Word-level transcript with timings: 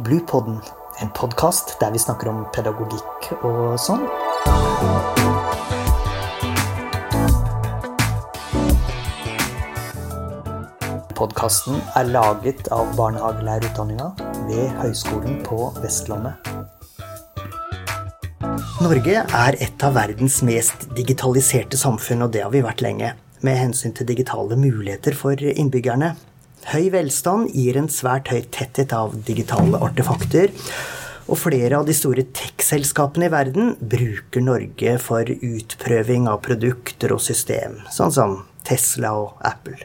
Bluepodden, 0.00 0.60
en 1.00 1.10
podkast 1.12 1.74
der 1.80 1.90
vi 1.92 1.98
snakker 2.00 2.30
om 2.30 2.38
pedagogikk 2.54 3.26
og 3.44 3.74
sånn. 3.76 4.06
Podkasten 11.18 11.82
er 12.00 12.08
laget 12.08 12.70
av 12.72 12.94
barnehagelærerutdanninga 12.96 14.08
ved 14.48 14.72
Høgskolen 14.80 15.42
på 15.44 15.68
Vestlandet. 15.82 16.48
Norge 18.80 19.20
er 19.20 19.60
et 19.60 19.84
av 19.84 19.98
verdens 20.00 20.40
mest 20.48 20.88
digitaliserte 20.96 21.76
samfunn, 21.76 22.24
og 22.24 22.32
det 22.32 22.46
har 22.46 22.56
vi 22.56 22.64
vært 22.64 22.80
lenge, 22.80 23.12
med 23.44 23.60
hensyn 23.66 23.92
til 23.92 24.08
digitale 24.08 24.56
muligheter 24.56 25.12
for 25.16 25.36
innbyggerne. 25.36 26.14
Høy 26.68 26.90
velstand 26.92 27.54
gir 27.56 27.78
en 27.80 27.88
svært 27.88 28.28
høy 28.28 28.42
tetthet 28.52 28.92
av 28.92 29.14
digitale 29.24 29.78
artefakter, 29.80 30.52
og 31.30 31.38
flere 31.40 31.78
av 31.78 31.86
de 31.88 31.94
store 31.96 32.26
tech-selskapene 32.36 33.30
i 33.30 33.32
verden 33.32 33.72
bruker 33.80 34.44
Norge 34.44 34.96
for 35.00 35.24
utprøving 35.30 36.26
av 36.28 36.42
produkter 36.44 37.14
og 37.14 37.22
system, 37.24 37.78
sånn 37.94 38.12
som 38.12 38.36
Tesla 38.66 39.14
og 39.22 39.40
Apple. 39.46 39.78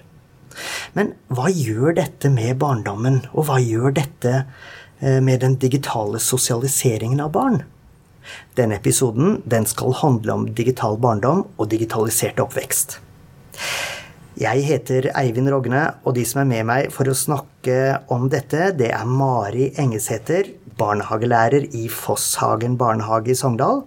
Men 0.98 1.14
hva 1.32 1.48
gjør 1.52 1.96
dette 1.96 2.32
med 2.34 2.60
barndommen, 2.60 3.22
og 3.32 3.48
hva 3.48 3.62
gjør 3.62 3.96
dette 3.96 4.36
eh, 4.42 5.22
med 5.24 5.46
den 5.46 5.56
digitale 5.62 6.20
sosialiseringen 6.20 7.24
av 7.24 7.32
barn? 7.38 7.62
Denne 8.58 8.82
episoden 8.82 9.40
den 9.46 9.68
skal 9.70 9.96
handle 10.02 10.40
om 10.40 10.48
digital 10.58 10.98
barndom 11.00 11.46
og 11.56 11.70
digitalisert 11.72 12.42
oppvekst. 12.42 13.00
Jeg 14.36 14.66
heter 14.68 15.06
Eivind 15.16 15.48
Rogne, 15.48 15.82
og 16.04 16.18
de 16.18 16.26
som 16.28 16.42
er 16.42 16.48
med 16.50 16.66
meg 16.68 16.90
for 16.92 17.08
å 17.08 17.16
snakke 17.16 18.02
om 18.12 18.26
dette, 18.28 18.74
det 18.76 18.90
er 18.92 19.08
Mari 19.08 19.70
Engesæter, 19.80 20.50
barnehagelærer 20.76 21.70
i 21.80 21.86
Fosshagen 21.88 22.76
barnehage 22.76 23.32
i 23.32 23.38
Sogndal. 23.40 23.86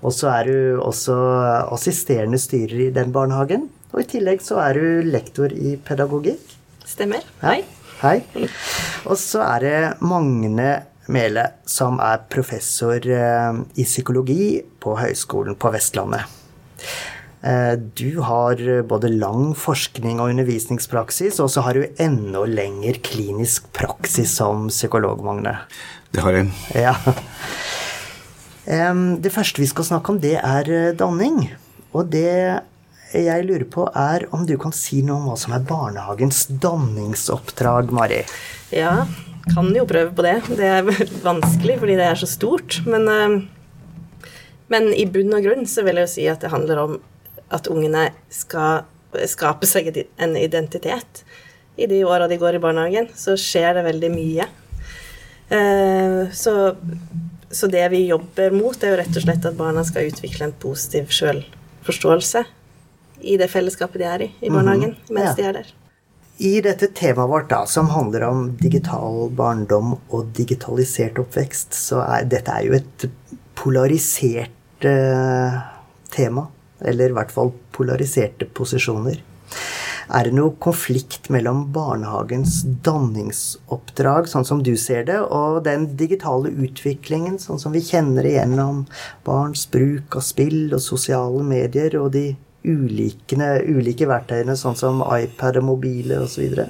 Og 0.00 0.14
så 0.16 0.30
er 0.32 0.48
du 0.48 0.80
også 0.80 1.16
assisterende 1.74 2.40
styrer 2.40 2.86
i 2.86 2.88
den 2.94 3.12
barnehagen. 3.12 3.68
Og 3.92 4.00
i 4.00 4.08
tillegg 4.14 4.40
så 4.40 4.62
er 4.64 4.80
du 4.80 5.12
lektor 5.12 5.52
i 5.52 5.74
pedagogikk. 5.76 6.56
Stemmer. 6.88 7.20
Hei. 7.44 7.60
Hei. 8.00 8.16
Og 9.04 9.18
så 9.20 9.44
er 9.44 9.66
det 9.66 9.76
Magne 10.00 10.70
Mele, 11.12 11.50
som 11.68 12.00
er 12.00 12.24
professor 12.32 12.96
eh, 12.96 13.60
i 13.76 13.84
psykologi 13.84 14.54
på 14.80 14.96
Høgskolen 15.02 15.60
på 15.60 15.74
Vestlandet. 15.74 16.24
Eh, 17.42 17.74
Du 17.98 18.20
har 18.22 18.56
både 18.86 19.10
lang 19.10 19.54
forskning 19.58 20.20
og 20.20 20.30
undervisningspraksis, 20.30 21.40
og 21.42 21.50
så 21.50 21.64
har 21.66 21.74
du 21.74 21.86
enda 21.98 22.44
lengre 22.46 22.94
klinisk 23.02 23.66
praksis 23.74 24.36
som 24.38 24.68
psykolog, 24.70 25.24
Magne. 25.26 25.56
Det 26.12 26.22
har 26.22 26.32
jeg. 26.38 26.52
Ja. 26.76 26.94
Det 28.62 29.32
første 29.34 29.58
vi 29.58 29.66
skal 29.66 29.84
snakke 29.88 30.12
om, 30.12 30.20
det 30.22 30.36
er 30.38 30.68
eh, 30.70 30.92
danning. 30.94 31.48
Og 31.92 32.08
det 32.12 32.60
jeg 33.12 33.44
lurer 33.44 33.66
på, 33.68 33.88
er 33.92 34.24
om 34.32 34.46
du 34.48 34.54
kan 34.56 34.72
si 34.72 35.02
noe 35.04 35.18
om 35.18 35.26
hva 35.28 35.34
som 35.36 35.52
er 35.52 35.64
barnehagens 35.68 36.46
danningsoppdrag, 36.62 37.90
Mari? 37.92 38.22
Ja, 38.72 39.02
kan 39.52 39.68
jo 39.74 39.84
prøve 39.88 40.14
på 40.16 40.24
det. 40.24 40.38
Det 40.56 40.68
er 40.78 40.86
vanskelig 41.26 41.80
fordi 41.82 41.98
det 41.98 42.06
er 42.06 42.20
så 42.22 42.28
stort. 42.30 42.78
Men, 42.86 43.08
eh, 43.10 44.30
men 44.72 44.92
i 44.94 45.04
bunn 45.10 45.34
og 45.36 45.44
grunn 45.44 45.66
så 45.68 45.84
vil 45.84 45.98
jeg 46.00 46.08
jo 46.08 46.14
si 46.14 46.28
at 46.30 46.40
det 46.40 46.52
handler 46.54 46.84
om 46.86 47.00
at 47.52 47.68
ungene 47.72 48.08
skal 48.32 48.84
skape 49.28 49.68
seg 49.68 49.90
en 50.16 50.36
identitet. 50.40 51.22
I 51.76 51.86
de 51.88 52.02
åra 52.04 52.26
de 52.28 52.36
går 52.40 52.56
i 52.56 52.62
barnehagen, 52.62 53.08
så 53.16 53.36
skjer 53.40 53.76
det 53.78 53.84
veldig 53.86 54.10
mye. 54.12 54.48
Eh, 55.52 56.30
Så, 56.32 56.76
så 57.50 57.66
det 57.68 57.84
vi 57.92 58.06
jobber 58.08 58.50
mot, 58.56 58.76
er 58.84 58.94
jo 58.94 58.98
rett 59.02 59.16
og 59.16 59.24
slett 59.26 59.44
at 59.48 59.56
barna 59.58 59.84
skal 59.84 60.08
utvikle 60.08 60.48
en 60.48 60.56
positiv 60.62 61.12
sjølforståelse 61.12 62.44
i 63.22 63.36
det 63.38 63.48
fellesskapet 63.52 64.00
de 64.02 64.06
er 64.08 64.24
i 64.26 64.30
i 64.42 64.50
barnehagen 64.50 64.96
mens 65.10 65.32
Ja. 65.32 65.34
de 65.36 65.42
er 65.48 65.52
der. 65.60 65.66
I 66.42 66.60
dette 66.64 66.88
temaet 66.96 67.28
vårt, 67.30 67.48
da, 67.52 67.64
som 67.66 67.86
handler 67.92 68.24
om 68.26 68.56
digital 68.58 69.28
barndom 69.30 69.92
og 70.10 70.32
digitalisert 70.34 71.20
oppvekst, 71.20 71.76
så 71.76 72.00
er 72.02 72.24
dette 72.24 72.50
er 72.50 72.64
jo 72.66 72.72
et 72.80 73.04
polarisert 73.54 74.84
eh, 74.88 75.60
tema. 76.10 76.48
Eller 76.84 77.12
i 77.12 77.16
hvert 77.16 77.32
fall 77.34 77.52
polariserte 77.74 78.48
posisjoner. 78.50 79.20
Er 80.12 80.26
det 80.26 80.34
noe 80.34 80.52
konflikt 80.60 81.28
mellom 81.32 81.64
barnehagens 81.72 82.62
danningsoppdrag, 82.84 84.26
sånn 84.28 84.46
som 84.48 84.62
du 84.64 84.74
ser 84.80 85.06
det, 85.08 85.20
og 85.22 85.62
den 85.64 85.86
digitale 85.96 86.50
utviklingen, 86.50 87.38
sånn 87.40 87.60
som 87.62 87.72
vi 87.72 87.84
kjenner 87.86 88.26
igjennom 88.28 88.84
barns 89.24 89.64
bruk 89.72 90.18
av 90.18 90.26
spill 90.26 90.72
og 90.72 90.82
sosiale 90.84 91.44
medier 91.46 91.96
og 92.00 92.10
de 92.16 92.32
ulike, 92.66 93.38
ulike 93.66 94.08
verktøyene, 94.10 94.56
sånn 94.58 94.78
som 94.78 95.02
iPad 95.06 95.62
og 95.62 95.68
mobile 95.70 96.20
osv.? 96.26 96.60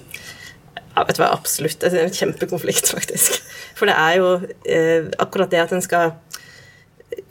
Ja, 0.93 1.07
vet 1.09 1.17
du 1.17 1.23
hva, 1.23 1.33
absolutt. 1.33 1.81
Det 1.81 1.93
er 1.97 2.07
en 2.07 2.15
kjempekonflikt, 2.15 2.93
faktisk. 2.97 3.41
For 3.79 3.89
det 3.89 3.97
er 3.97 4.21
jo 4.21 4.33
eh, 4.69 5.09
akkurat 5.23 5.53
det 5.53 5.65
at 5.65 5.73
en 5.75 5.85
skal 5.85 6.13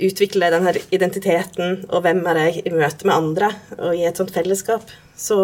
utvikle 0.01 0.51
den 0.53 0.67
her 0.67 0.77
identiteten 0.93 1.83
og 1.89 2.03
hvem 2.05 2.21
er 2.31 2.39
jeg 2.45 2.65
i 2.65 2.73
møte 2.73 3.07
med 3.07 3.15
andre, 3.15 3.51
og 3.77 3.95
i 3.97 4.05
et 4.07 4.19
sånt 4.19 4.33
fellesskap, 4.35 4.91
så, 5.17 5.39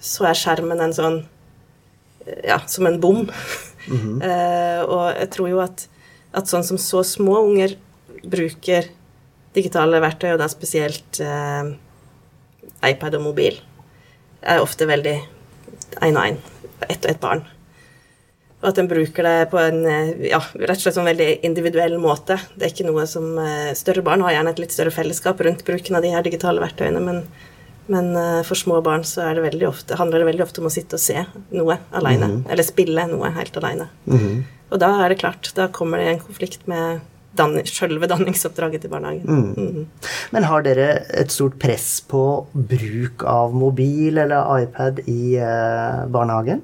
så 0.00 0.28
er 0.30 0.38
skjermen 0.38 0.82
en 0.84 0.96
sånn 0.96 1.22
Ja, 2.24 2.56
som 2.72 2.86
en 2.88 3.00
bom. 3.02 3.26
eh, 4.28 4.80
og 4.80 5.10
jeg 5.12 5.28
tror 5.34 5.48
jo 5.50 5.58
at, 5.60 5.82
at 6.32 6.48
sånn 6.48 6.64
som 6.64 6.78
så 6.80 7.02
små 7.04 7.42
unger 7.42 7.74
bruker 8.24 8.88
digitale 9.54 10.00
verktøy, 10.00 10.32
og 10.32 10.40
da 10.40 10.48
spesielt 10.50 11.20
uh, 11.20 11.68
iPad 12.80 13.18
og 13.20 13.26
mobil, 13.28 13.58
er 14.40 14.62
ofte 14.64 14.88
veldig 14.88 15.18
én 16.00 16.16
og 16.16 16.24
én. 16.24 16.40
Ett 16.88 17.04
og 17.04 17.10
ett 17.12 17.20
barn. 17.20 17.44
Og 18.64 18.70
at 18.70 18.78
en 18.80 18.88
bruker 18.88 19.26
det 19.28 19.48
på 19.52 19.58
en 19.60 19.82
eh, 19.84 20.28
ja, 20.30 20.40
rett 20.40 20.78
og 20.78 20.86
slett 20.86 20.96
sånn 20.96 21.10
veldig 21.10 21.28
individuell 21.44 21.98
måte. 22.00 22.38
Det 22.56 22.64
er 22.64 22.72
ikke 22.72 22.86
noe 22.88 23.04
som 23.10 23.36
eh, 23.42 23.74
Større 23.76 24.04
barn 24.06 24.24
har 24.24 24.38
gjerne 24.38 24.54
et 24.54 24.62
litt 24.62 24.72
større 24.72 24.94
fellesskap 24.94 25.42
rundt 25.44 25.66
bruken 25.68 25.98
av 25.98 26.06
de 26.06 26.14
her 26.14 26.24
digitale 26.24 26.64
verktøyene, 26.64 27.02
men, 27.04 27.20
men 27.92 28.08
eh, 28.16 28.40
for 28.48 28.56
små 28.56 28.80
barn 28.86 29.04
så 29.04 29.28
er 29.28 29.42
det 29.44 29.68
ofte, 29.68 30.00
handler 30.00 30.24
det 30.24 30.30
veldig 30.32 30.46
ofte 30.46 30.64
om 30.64 30.70
å 30.70 30.72
sitte 30.72 30.96
og 30.96 31.04
se 31.04 31.26
noe 31.52 31.76
alene. 31.92 32.30
Eller 32.48 32.64
spille 32.64 33.04
noe 33.12 33.34
helt 33.36 33.60
alene. 33.60 33.90
Og 34.72 34.80
da 34.80 34.94
er 35.04 35.12
det 35.12 35.20
klart, 35.20 35.52
da 35.58 35.68
kommer 35.68 36.00
det 36.00 36.08
i 36.08 36.14
en 36.16 36.24
konflikt 36.24 36.64
med 36.70 37.04
danning, 37.36 37.66
selve 37.68 38.08
danningsoppdraget 38.10 38.84
til 38.84 38.90
barnehagen. 38.90 39.24
Mhm. 39.28 39.86
Men 40.32 40.46
har 40.48 40.64
dere 40.64 41.04
et 41.10 41.30
stort 41.30 41.58
press 41.60 42.00
på 42.00 42.46
bruk 42.54 43.24
av 43.28 43.54
mobil 43.54 44.18
eller 44.18 44.64
iPad 44.64 45.02
i 45.06 45.36
eh, 45.36 46.06
barnehagen? 46.08 46.62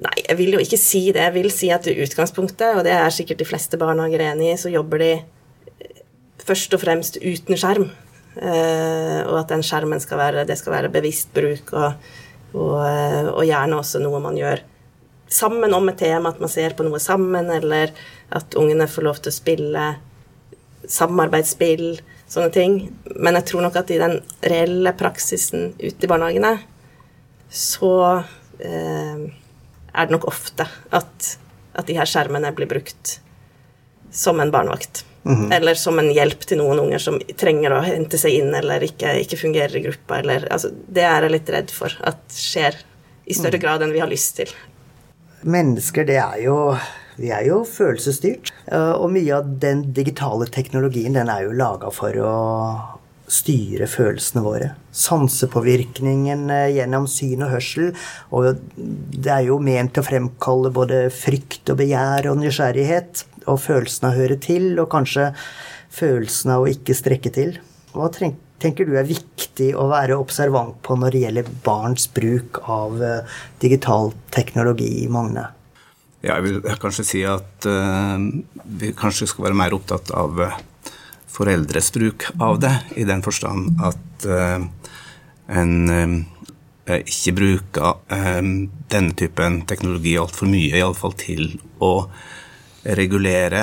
Nei, 0.00 0.16
jeg 0.24 0.38
vil 0.38 0.54
jo 0.56 0.62
ikke 0.62 0.80
si 0.80 1.02
det. 1.12 1.20
Jeg 1.26 1.34
vil 1.36 1.50
si 1.52 1.68
at 1.74 1.88
i 1.90 1.98
utgangspunktet, 2.00 2.78
og 2.78 2.86
det 2.86 2.94
er 2.96 3.12
sikkert 3.12 3.42
de 3.42 3.48
fleste 3.48 3.80
barnehager 3.80 4.22
enig 4.30 4.54
i, 4.54 4.58
så 4.60 4.72
jobber 4.72 5.02
de 5.02 5.10
eh, 5.18 6.00
først 6.40 6.76
og 6.76 6.82
fremst 6.84 7.20
uten 7.20 7.58
skjerm. 7.60 7.90
Eh, 8.40 9.20
og 9.26 9.36
at 9.42 9.52
den 9.52 9.64
skjermen 9.66 10.00
skal 10.00 10.22
være, 10.22 10.46
det 10.48 10.56
skal 10.60 10.76
være 10.78 10.92
bevisst 10.94 11.34
bruk, 11.36 11.74
og, 11.76 12.12
og, 12.54 12.76
eh, 12.86 13.28
og 13.28 13.44
gjerne 13.44 13.80
også 13.82 14.00
noe 14.00 14.22
man 14.24 14.38
gjør 14.40 14.64
sammen 15.30 15.74
om 15.74 15.88
et 15.88 15.98
tema, 16.00 16.32
at 16.32 16.40
man 16.42 16.50
ser 16.50 16.74
på 16.76 16.84
noe 16.86 16.98
sammen, 17.02 17.50
eller 17.54 17.92
at 18.34 18.56
ungene 18.58 18.88
får 18.90 19.06
lov 19.06 19.20
til 19.22 19.32
å 19.32 19.36
spille 19.36 19.84
samarbeidsspill, 20.90 22.00
sånne 22.30 22.50
ting. 22.54 22.78
Men 23.16 23.38
jeg 23.38 23.50
tror 23.50 23.66
nok 23.66 23.78
at 23.78 23.92
i 23.94 24.00
den 24.00 24.18
reelle 24.42 24.94
praksisen 24.98 25.74
ute 25.78 26.06
i 26.06 26.10
barnehagene, 26.10 26.56
så 27.50 27.94
eh, 28.62 29.28
er 29.92 30.06
det 30.06 30.14
nok 30.16 30.28
ofte 30.30 30.66
at, 30.90 31.30
at 31.74 31.86
de 31.86 31.96
her 31.98 32.08
skjermene 32.08 32.52
blir 32.56 32.70
brukt 32.70 33.20
som 34.10 34.40
en 34.40 34.50
barnevakt. 34.50 35.04
Eller 35.52 35.76
som 35.76 35.98
en 36.00 36.08
hjelp 36.10 36.46
til 36.48 36.58
noen 36.62 36.78
unger 36.80 36.98
som 36.98 37.18
trenger 37.36 37.74
å 37.76 37.82
hente 37.84 38.16
seg 38.18 38.38
inn 38.38 38.54
eller 38.56 38.80
ikke, 38.86 39.12
ikke 39.20 39.36
fungerer 39.36 39.76
i 39.76 39.82
gruppa. 39.84 40.18
Eller, 40.22 40.46
altså, 40.50 40.70
det 40.88 41.04
er 41.04 41.26
jeg 41.26 41.34
litt 41.34 41.50
redd 41.52 41.74
for 41.74 41.92
at 42.08 42.22
skjer 42.32 42.78
i 43.28 43.36
større 43.36 43.60
grad 43.60 43.84
enn 43.84 43.92
vi 43.92 44.00
har 44.00 44.08
lyst 44.10 44.38
til. 44.40 44.48
Mennesker, 45.44 46.04
det 46.08 46.16
er 46.20 46.40
jo 46.46 46.56
Vi 47.20 47.28
er 47.36 47.44
jo 47.44 47.60
følelsesstyrt. 47.68 48.48
eh, 48.72 48.92
Og 48.96 49.10
mye 49.12 49.34
av 49.36 49.44
den 49.60 49.92
digitale 49.92 50.46
teknologien, 50.48 51.12
den 51.12 51.28
er 51.28 51.42
jo 51.44 51.52
laga 51.52 51.90
for 51.92 52.16
å 52.16 52.34
styre 53.30 53.86
følelsene 53.90 54.42
våre. 54.44 54.72
Sansepåvirkningen 54.96 56.50
eh, 56.50 56.66
gjennom 56.76 57.06
syn 57.10 57.46
og 57.46 57.54
hørsel. 57.54 57.92
Og 58.34 58.60
det 58.76 59.32
er 59.32 59.46
jo 59.48 59.60
ment 59.62 60.00
å 60.00 60.06
fremkalle 60.06 60.72
både 60.74 61.06
frykt 61.14 61.70
og 61.72 61.80
begjær 61.82 62.30
og 62.32 62.40
nysgjerrighet. 62.42 63.24
Og 63.46 63.62
følelsen 63.62 64.08
av 64.08 64.14
å 64.14 64.20
høre 64.20 64.38
til, 64.42 64.72
og 64.82 64.90
kanskje 64.92 65.30
følelsen 65.94 66.54
av 66.54 66.64
å 66.64 66.70
ikke 66.70 66.96
strekke 66.98 67.32
til. 67.34 67.56
Hva 67.94 68.10
tenker 68.12 68.86
du 68.86 68.92
er 68.98 69.08
viktig 69.08 69.72
å 69.78 69.88
være 69.90 70.18
observant 70.20 70.76
på 70.86 70.98
når 70.98 71.14
det 71.14 71.24
gjelder 71.24 71.54
barns 71.64 72.10
bruk 72.14 72.60
av 72.70 73.00
eh, 73.02 73.40
digital 73.62 74.12
teknologi, 74.34 75.08
Magne? 75.10 75.48
Ja, 76.20 76.36
jeg 76.36 76.50
vil 76.50 76.80
kanskje 76.82 77.04
si 77.08 77.20
at 77.24 77.64
uh, 77.64 78.20
vi 78.76 78.90
kanskje 78.92 79.24
skal 79.30 79.46
være 79.46 79.56
mer 79.56 79.72
opptatt 79.72 80.10
av 80.12 80.36
uh, 80.36 80.58
foreldres 81.30 81.90
bruk 81.94 82.26
av 82.42 82.60
det, 82.62 82.74
i 83.00 83.06
den 83.08 83.22
forstand 83.24 83.80
at 83.86 84.26
uh, 84.28 84.60
en 85.50 86.26
ikke 86.90 87.32
bruker 87.36 88.00
denne 88.90 89.14
typen 89.14 89.60
teknologi 89.70 90.16
altfor 90.18 90.48
mye, 90.50 90.74
iallfall 90.74 91.12
til 91.20 91.52
å 91.78 91.92
regulere 92.98 93.60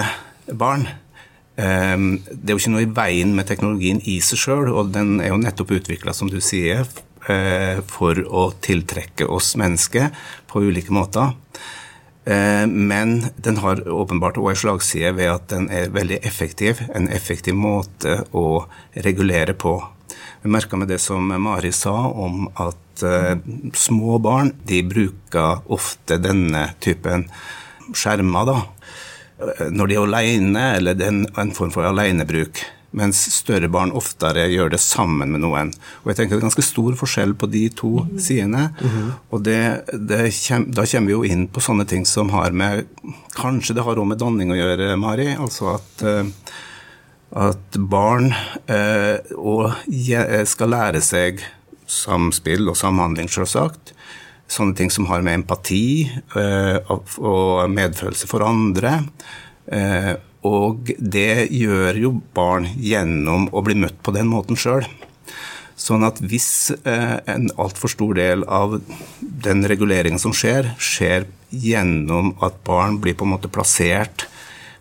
barn. 0.56 0.86
Det 1.58 1.66
er 1.66 2.54
jo 2.54 2.60
ikke 2.62 2.72
noe 2.72 2.86
i 2.86 2.92
veien 3.02 3.34
med 3.36 3.50
teknologien 3.50 4.00
i 4.08 4.22
seg 4.24 4.40
sjøl, 4.40 4.72
og 4.72 4.94
den 4.96 5.18
er 5.20 5.34
jo 5.34 5.42
nettopp 5.42 5.76
utvikla, 5.76 6.16
som 6.16 6.32
du 6.32 6.40
sier, 6.40 6.88
for 7.92 8.24
å 8.24 8.46
tiltrekke 8.64 9.28
oss 9.28 9.58
mennesker 9.60 10.08
på 10.48 10.64
ulike 10.70 10.96
måter. 10.96 11.34
Eh, 12.28 12.68
men 12.68 13.22
den 13.36 13.58
har 13.64 13.80
åpenbart 13.88 14.38
òg 14.42 14.52
en 14.52 14.60
slagside 14.60 15.14
ved 15.16 15.30
at 15.32 15.46
den 15.54 15.70
er 15.72 15.94
veldig 15.96 16.20
effektiv. 16.28 16.82
En 16.92 17.08
effektiv 17.08 17.56
måte 17.56 18.20
å 18.36 18.66
regulere 19.06 19.56
på. 19.56 19.78
Vi 20.44 20.52
merka 20.52 20.76
med 20.78 20.92
det 20.92 21.00
som 21.00 21.32
Mari 21.44 21.72
sa 21.72 21.96
om 22.12 22.50
at 22.60 23.04
uh, 23.04 23.40
små 23.74 24.20
barn 24.22 24.52
de 24.70 24.84
bruker 24.86 25.64
ofte 25.74 26.20
denne 26.22 26.68
typen 26.84 27.26
skjermer 27.96 28.48
da, 28.48 28.58
eh, 29.42 29.66
når 29.74 29.90
de 29.90 29.98
er 29.98 30.06
alene, 30.06 30.66
eller 30.78 31.04
en 31.08 31.56
form 31.56 31.74
for 31.74 31.88
alenebruk 31.90 32.62
mens 32.96 33.20
større 33.36 33.68
barn 33.72 33.92
oftere 33.96 34.46
gjør 34.52 34.72
det 34.74 34.80
sammen 34.82 35.34
med 35.34 35.44
noen. 35.44 35.74
Og 36.04 36.12
jeg 36.12 36.20
tenker 36.20 36.38
Det 36.38 36.42
er 36.42 36.48
ganske 36.48 36.66
stor 36.66 36.96
forskjell 37.00 37.34
på 37.36 37.50
de 37.52 37.68
to 37.70 38.08
sidene. 38.18 38.70
Mm 38.80 38.90
-hmm. 38.90 39.12
Og 39.32 39.44
det, 39.44 39.84
det 39.94 40.34
kjem, 40.34 40.72
da 40.72 40.86
kommer 40.86 41.08
vi 41.08 41.14
jo 41.14 41.24
inn 41.24 41.48
på 41.48 41.62
sånne 41.62 41.86
ting 41.86 42.06
som 42.06 42.30
har 42.30 42.52
med 42.52 42.86
Kanskje 43.36 43.76
det 43.76 43.84
har 43.84 43.96
òg 43.96 44.08
med 44.08 44.18
danning 44.18 44.52
å 44.52 44.56
gjøre, 44.56 44.98
Mari. 44.98 45.36
Altså 45.36 45.76
at, 45.76 46.02
eh, 46.02 46.26
at 47.32 47.78
barn 47.78 48.34
eh, 48.68 49.20
og, 49.36 49.74
skal 50.46 50.70
lære 50.70 51.02
seg 51.02 51.44
samspill 51.86 52.70
og 52.70 52.78
samhandling, 52.78 53.30
selvsagt. 53.30 53.94
Sånne 54.48 54.76
ting 54.76 54.92
som 54.92 55.06
har 55.06 55.22
med 55.22 55.34
empati 55.34 56.10
eh, 56.36 56.78
og 57.20 57.70
medfølelse 57.70 58.28
for 58.28 58.40
andre. 58.40 59.04
Eh, 59.68 60.16
og 60.46 60.92
det 60.98 61.50
gjør 61.54 61.98
jo 61.98 62.12
barn 62.38 62.68
gjennom 62.78 63.48
å 63.52 63.64
bli 63.66 63.78
møtt 63.80 63.98
på 64.06 64.14
den 64.16 64.30
måten 64.30 64.60
sjøl. 64.60 64.86
Sånn 65.78 66.06
at 66.08 66.20
hvis 66.26 66.72
eh, 66.90 67.18
en 67.30 67.52
altfor 67.62 67.92
stor 67.94 68.18
del 68.18 68.44
av 68.50 68.80
den 69.22 69.66
reguleringen 69.70 70.22
som 70.22 70.34
skjer, 70.34 70.72
skjer 70.82 71.28
gjennom 71.50 72.34
at 72.44 72.58
barn 72.66 72.98
blir 73.02 73.18
på 73.18 73.28
en 73.28 73.36
måte 73.36 73.52
plassert 73.52 74.26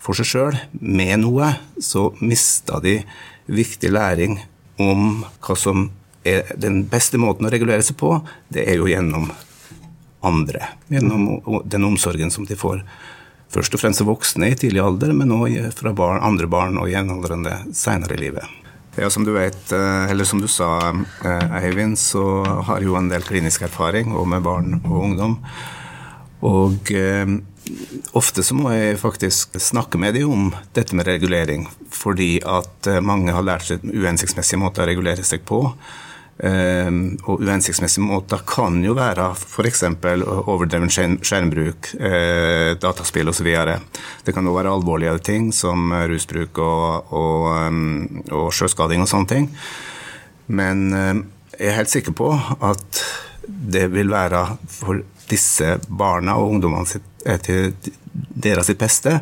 for 0.01 0.17
seg 0.17 0.29
sjøl 0.31 0.59
med 0.81 1.21
noe, 1.25 1.53
så 1.83 2.09
mister 2.21 2.81
de 2.85 3.01
viktig 3.47 3.93
læring 3.93 4.41
om 4.83 5.25
hva 5.45 5.57
som 5.59 5.91
er 6.27 6.49
den 6.59 6.83
beste 6.91 7.21
måten 7.23 7.47
å 7.47 7.53
regulere 7.53 7.85
seg 7.87 7.99
på. 8.01 8.17
Det 8.49 8.65
er 8.67 8.81
jo 8.81 8.89
gjennom 8.91 9.29
andre. 10.27 10.73
Gjennom 10.91 11.63
den 11.65 11.87
omsorgen 11.87 12.33
som 12.35 12.49
de 12.49 12.59
får 12.59 12.83
først 13.55 13.75
og 13.77 13.83
fremst 13.83 14.05
voksne 14.07 14.51
i 14.53 14.59
tidlig 14.59 14.83
alder, 14.83 15.13
men 15.17 15.35
òg 15.37 15.59
fra 15.77 15.93
barn, 15.97 16.23
andre 16.25 16.49
barn 16.51 16.79
og 16.81 16.91
jevnaldrende 16.91 17.59
senere 17.77 18.17
i 18.19 18.25
livet. 18.27 18.63
Ja, 18.97 19.11
Som 19.11 19.25
du 19.25 19.33
vet, 19.33 19.73
eh, 19.73 20.11
eller 20.11 20.25
som 20.25 20.41
du 20.41 20.49
sa, 20.49 20.89
eh, 21.25 21.63
Eivind, 21.63 21.99
så 21.99 22.47
har 22.65 22.79
jeg 22.79 22.89
jo 22.89 22.97
en 22.97 23.09
del 23.09 23.23
klinisk 23.23 23.63
erfaring 23.63 24.15
og 24.17 24.27
med 24.29 24.43
barn 24.43 24.81
og 24.85 25.03
ungdom. 25.05 25.37
Og 26.43 26.93
eh, 26.93 27.27
ofte 28.17 28.43
så 28.43 28.57
må 28.57 28.73
jeg 28.73 29.01
faktisk 29.01 29.59
snakke 29.61 29.99
med 29.99 30.15
dem 30.15 30.33
om 30.33 30.51
dette 30.77 30.97
med 30.97 31.07
regulering, 31.09 31.67
fordi 31.93 32.41
at 32.41 32.87
eh, 32.87 33.01
mange 33.05 33.35
har 33.37 33.45
lært 33.45 33.69
seg 33.69 33.85
uhensiktsmessige 33.85 34.61
måter 34.61 34.85
å 34.85 34.91
regulere 34.91 35.25
seg 35.27 35.45
på. 35.49 35.61
Ehm, 36.45 37.17
og 37.25 37.41
uhensiktsmessige 37.41 38.05
måter 38.05 38.43
kan 38.45 38.83
jo 38.85 38.93
være 38.97 39.31
f.eks. 39.33 39.83
overdreven 39.89 40.91
skjermbruk, 40.93 41.95
eh, 41.97 42.75
dataspill 42.81 43.33
osv. 43.33 43.49
Det 44.27 44.35
kan 44.37 44.45
jo 44.45 44.57
være 44.57 44.75
alvorligere 44.77 45.23
ting 45.25 45.49
som 45.57 45.95
rusbruk 46.11 46.61
og, 46.61 47.13
og, 47.17 47.47
ehm, 47.57 48.25
og 48.37 48.51
sjøskading 48.53 49.05
og 49.05 49.09
sånne 49.09 49.33
ting. 49.33 49.49
Men 50.47 50.91
ehm, 50.93 51.25
jeg 51.57 51.73
er 51.73 51.79
helt 51.81 51.95
sikker 51.95 52.17
på 52.17 52.35
at 52.37 53.05
det 53.47 53.87
vil 53.95 54.13
være 54.13 54.43
for 54.69 55.01
disse 55.31 55.77
barna 55.89 56.37
og 56.39 56.53
ungdommene 56.57 56.91
sitt, 56.91 57.07
eh, 57.25 57.41
til 57.41 57.73
deres 58.17 58.69
sitt 58.69 58.81
beste 58.81 59.17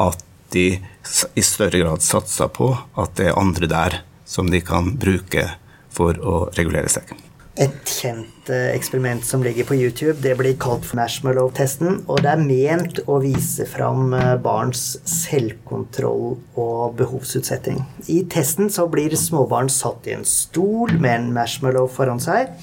at 0.00 0.24
de 0.52 0.66
i 0.78 1.42
større 1.44 1.80
grad 1.80 2.04
satser 2.04 2.50
på 2.52 2.70
at 3.00 3.16
det 3.18 3.30
er 3.30 3.40
andre 3.40 3.68
der 3.68 3.98
som 4.28 4.48
de 4.50 4.60
kan 4.64 4.92
bruke 5.00 5.48
for 5.92 6.18
å 6.18 6.46
regulere 6.56 6.90
seg. 6.92 7.12
Et 7.60 7.84
kjent 7.84 8.48
eh, 8.48 8.70
eksperiment 8.72 9.24
som 9.28 9.42
ligger 9.44 9.66
på 9.68 9.76
YouTube, 9.76 10.14
det 10.24 10.32
blir 10.38 10.54
kalt 10.60 10.86
marshmallow-testen. 10.96 11.98
Og 12.08 12.22
det 12.24 12.30
er 12.32 12.40
ment 12.40 13.02
å 13.04 13.18
vise 13.20 13.66
fram 13.68 14.14
eh, 14.16 14.38
barns 14.40 14.96
selvkontroll 15.04 16.38
og 16.56 16.96
behovsutsetting. 16.96 17.82
I 18.08 18.22
testen 18.32 18.72
så 18.72 18.88
blir 18.88 19.12
småbarn 19.20 19.68
satt 19.72 20.08
i 20.08 20.16
en 20.16 20.24
stol 20.24 20.96
med 20.96 21.18
en 21.18 21.30
marshmallow 21.36 21.92
foran 21.92 22.22
seg. 22.24 22.56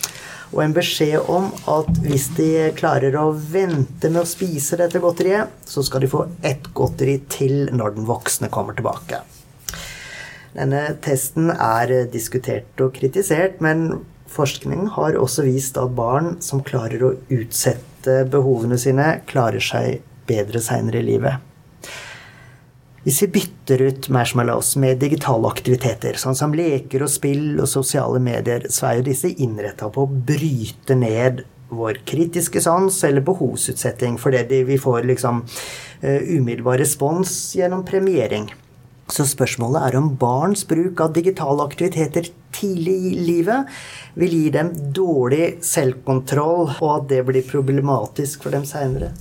Og 0.55 0.63
en 0.63 0.73
beskjed 0.73 1.29
om 1.29 1.51
at 1.69 1.89
hvis 2.01 2.31
de 2.39 2.49
klarer 2.73 3.13
å 3.19 3.29
vente 3.29 4.09
med 4.09 4.23
å 4.23 4.29
spise 4.29 4.79
dette 4.81 4.97
godteriet, 5.03 5.53
så 5.69 5.85
skal 5.85 6.01
de 6.01 6.09
få 6.09 6.25
ett 6.41 6.71
godteri 6.73 7.19
til 7.29 7.69
når 7.69 7.99
den 7.99 8.09
voksne 8.09 8.49
kommer 8.49 8.73
tilbake. 8.73 9.21
Denne 10.55 10.85
testen 11.05 11.51
er 11.53 11.91
diskutert 12.09 12.81
og 12.81 12.95
kritisert, 12.97 13.59
men 13.61 14.01
forskning 14.29 14.87
har 14.95 15.17
også 15.17 15.45
vist 15.45 15.77
at 15.77 15.93
barn 15.97 16.37
som 16.43 16.63
klarer 16.65 17.05
å 17.05 17.13
utsette 17.33 18.23
behovene 18.31 18.77
sine, 18.81 19.19
klarer 19.29 19.61
seg 19.63 20.01
bedre 20.29 20.61
seinere 20.61 21.01
i 21.01 21.07
livet. 21.11 21.45
Hvis 23.05 23.21
vi 23.23 23.29
bytter 23.39 23.81
ut 23.87 24.09
marshmallows 24.11 24.73
med 24.81 24.99
digitale 25.01 25.47
aktiviteter, 25.49 26.17
sånn 26.19 26.35
som 26.35 26.53
leker 26.53 27.05
og 27.05 27.11
spill 27.13 27.61
og 27.61 27.69
sosiale 27.71 28.19
medier, 28.21 28.67
så 28.69 28.89
er 28.89 28.99
jo 28.99 29.07
disse 29.07 29.31
innretta 29.39 29.87
på 29.93 30.03
å 30.03 30.11
bryte 30.29 30.97
ned 30.99 31.45
vår 31.69 32.01
kritiske 32.09 32.61
sans 32.65 32.95
eller 33.05 33.23
behovsutsetting 33.25 34.17
fordi 34.19 34.63
vi 34.65 34.77
får 34.81 35.05
liksom 35.05 35.43
uh, 35.45 36.21
umiddelbar 36.25 36.81
respons 36.81 37.31
gjennom 37.55 37.85
premiering. 37.87 38.49
Så 39.09 39.25
spørsmålet 39.25 39.87
er 39.87 39.97
om 39.97 40.11
barns 40.21 40.61
bruk 40.69 41.01
av 41.01 41.15
digitale 41.15 41.65
aktiviteter 41.65 42.29
tidlig 42.53 42.97
i 43.09 43.15
livet 43.17 43.79
vil 44.19 44.35
gi 44.35 44.49
dem 44.53 44.69
dårlig 44.93 45.63
selvkontroll, 45.65 46.75
og 46.77 46.91
at 46.93 47.09
det 47.09 47.23
blir 47.27 47.47
problematisk 47.47 48.45
for 48.45 48.53
dem 48.53 48.67
seinere. 48.69 49.11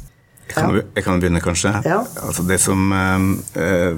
Ja. 0.57 0.69
Jeg 0.97 1.05
kan 1.05 1.21
begynne, 1.21 1.41
kanskje. 1.45 1.73
Ja. 1.85 2.03
Altså 2.25 2.43
det 2.49 2.61
som 2.61 2.93
øh, 2.93 3.97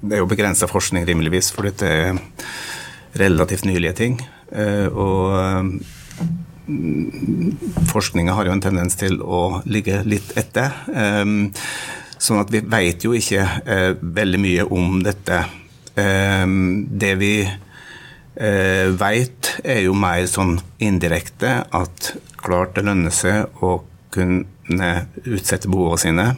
Det 0.00 0.12
er 0.16 0.22
jo 0.22 0.26
begrensa 0.26 0.66
forskning, 0.66 1.04
rimeligvis, 1.08 1.52
for 1.52 1.68
dette 1.68 1.86
er 1.86 2.16
relativt 3.20 3.64
nylige 3.64 3.92
ting. 3.92 4.20
Øh, 4.52 4.88
og 4.96 5.38
øh, 5.38 5.64
forskninga 7.92 8.32
har 8.32 8.44
jo 8.48 8.52
en 8.52 8.62
tendens 8.64 8.96
til 8.96 9.20
å 9.20 9.60
ligge 9.64 10.02
litt 10.04 10.32
etter. 10.40 10.70
Sånn 12.20 12.42
at 12.42 12.52
vi 12.52 12.60
vet 12.60 13.04
jo 13.06 13.14
ikke 13.16 13.44
eh, 13.64 13.92
veldig 14.00 14.40
mye 14.42 14.66
om 14.76 14.98
dette. 15.04 15.40
Eh, 15.96 16.44
det 17.02 17.14
vi 17.20 17.34
eh, 17.44 18.88
vet, 19.00 19.54
er 19.64 19.80
jo 19.86 19.96
mer 19.96 20.26
sånn 20.28 20.58
indirekte 20.84 21.54
at 21.76 22.12
klart 22.40 22.76
det 22.76 22.84
lønner 22.88 23.14
seg 23.14 23.62
å 23.64 23.78
kunne 24.12 24.92
utsette 25.24 25.70
behovene 25.70 26.02
sine. 26.04 26.28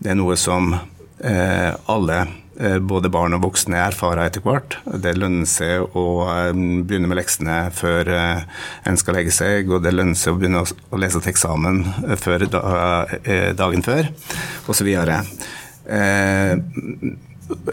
Det 0.00 0.12
er 0.12 0.20
noe 0.20 0.36
som 0.40 0.72
eh, 0.74 1.72
alle 1.92 2.22
både 2.60 3.08
barn 3.12 3.32
og 3.36 3.44
voksne 3.46 3.78
erfarer 3.80 4.26
etter 4.26 4.42
hvert. 4.44 4.76
Det 4.84 5.14
lønner 5.16 5.48
seg 5.48 5.96
å 5.96 6.04
eh, 6.28 6.50
begynne 6.52 7.08
med 7.08 7.16
leksene 7.20 7.56
før 7.72 8.10
eh, 8.12 8.42
en 8.88 8.98
skal 9.00 9.16
legge 9.16 9.32
seg, 9.34 9.70
og 9.72 9.84
det 9.84 9.94
lønner 9.94 10.18
seg 10.18 10.34
å 10.34 10.40
begynne 10.40 10.62
å 10.64 11.00
lese 11.00 11.22
til 11.22 11.32
eksamen 11.32 11.82
før 12.20 12.44
dagen 13.56 13.84
før, 13.86 14.10
osv. 14.70 14.90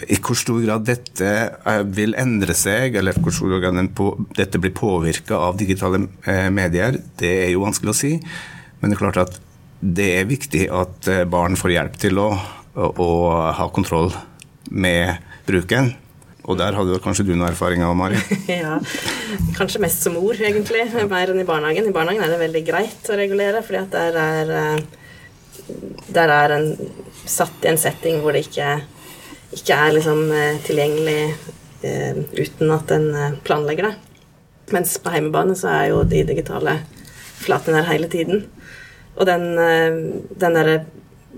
I 0.08 0.18
hvor 0.24 0.40
stor 0.40 0.62
grad 0.64 0.86
dette 0.88 1.34
vil 1.94 2.16
endre 2.18 2.56
seg, 2.58 2.96
eller 2.98 3.18
hvor 3.20 3.36
stor 3.36 3.60
grad 3.62 3.78
dette 4.38 4.62
blir 4.62 4.74
påvirka 4.78 5.38
av 5.50 5.60
digitale 5.60 6.06
medier, 6.54 6.98
det 7.20 7.34
er 7.44 7.52
jo 7.54 7.66
vanskelig 7.66 7.94
å 7.94 8.00
si. 8.00 8.14
Men 8.80 8.90
det 8.90 8.98
er 8.98 9.04
klart 9.04 9.22
at 9.26 9.38
det 9.82 10.08
er 10.22 10.32
viktig 10.32 10.66
at 10.74 11.12
barn 11.30 11.60
får 11.60 11.76
hjelp 11.76 12.02
til 12.02 12.24
å, 12.24 12.32
å, 12.74 12.90
å 12.90 13.12
ha 13.60 13.70
kontroll 13.76 14.10
med 14.70 15.18
bruken. 15.48 15.94
Og 16.48 16.56
der 16.60 16.78
hadde 16.78 17.00
kanskje 17.04 17.26
du 17.28 17.34
noen 17.34 17.50
erfaringer, 17.50 17.92
Mari? 17.98 18.20
ja, 18.48 18.78
kanskje 19.58 19.82
mest 19.84 20.06
som 20.06 20.16
mor, 20.16 20.38
egentlig. 20.38 20.86
Mer 21.12 21.34
enn 21.34 21.44
i 21.44 21.48
barnehagen. 21.48 21.90
I 21.90 21.96
barnehagen 21.96 22.24
er 22.24 22.32
det 22.32 22.44
veldig 22.46 22.64
greit 22.70 23.12
å 23.12 23.20
regulere, 23.20 23.64
fordi 23.68 23.82
at 23.82 23.98
der 23.98 24.22
er 24.22 24.54
eh, 24.62 24.86
der 26.14 26.32
er 26.32 26.54
en 26.56 26.68
satt 27.28 27.66
i 27.66 27.72
en 27.72 27.80
setting 27.80 28.22
hvor 28.24 28.36
det 28.36 28.46
ikke, 28.46 28.78
ikke 29.58 29.76
er 29.76 29.96
liksom 29.98 30.22
eh, 30.32 30.60
tilgjengelig 30.64 31.22
uh, 31.84 32.20
uten 32.38 32.72
at 32.72 32.94
en 32.96 33.08
planlegger 33.44 33.90
det. 33.90 33.96
Mens 34.76 34.98
på 35.00 35.12
heimebane 35.12 35.56
så 35.60 35.72
er 35.72 35.90
jo 35.92 36.04
de 36.08 36.24
digitale 36.28 36.78
flatene 37.40 37.82
der 37.82 37.92
hele 37.92 38.10
tiden. 38.12 38.46
Og 39.16 39.28
den, 39.30 39.46
eh, 39.60 40.00
den 40.40 40.58
derre 40.58 40.78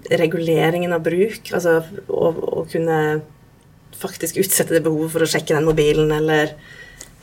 reguleringen 0.10 0.94
av 0.96 1.04
bruk, 1.06 1.52
altså 1.56 1.80
å, 2.08 2.32
å 2.62 2.66
kunne 2.70 3.00
faktisk 4.00 4.40
utsette 4.40 4.78
det 4.78 4.84
behovet 4.86 5.12
for 5.14 5.26
å 5.26 5.30
sjekke 5.30 5.56
den 5.56 5.68
mobilen 5.68 6.12
eller, 6.16 6.54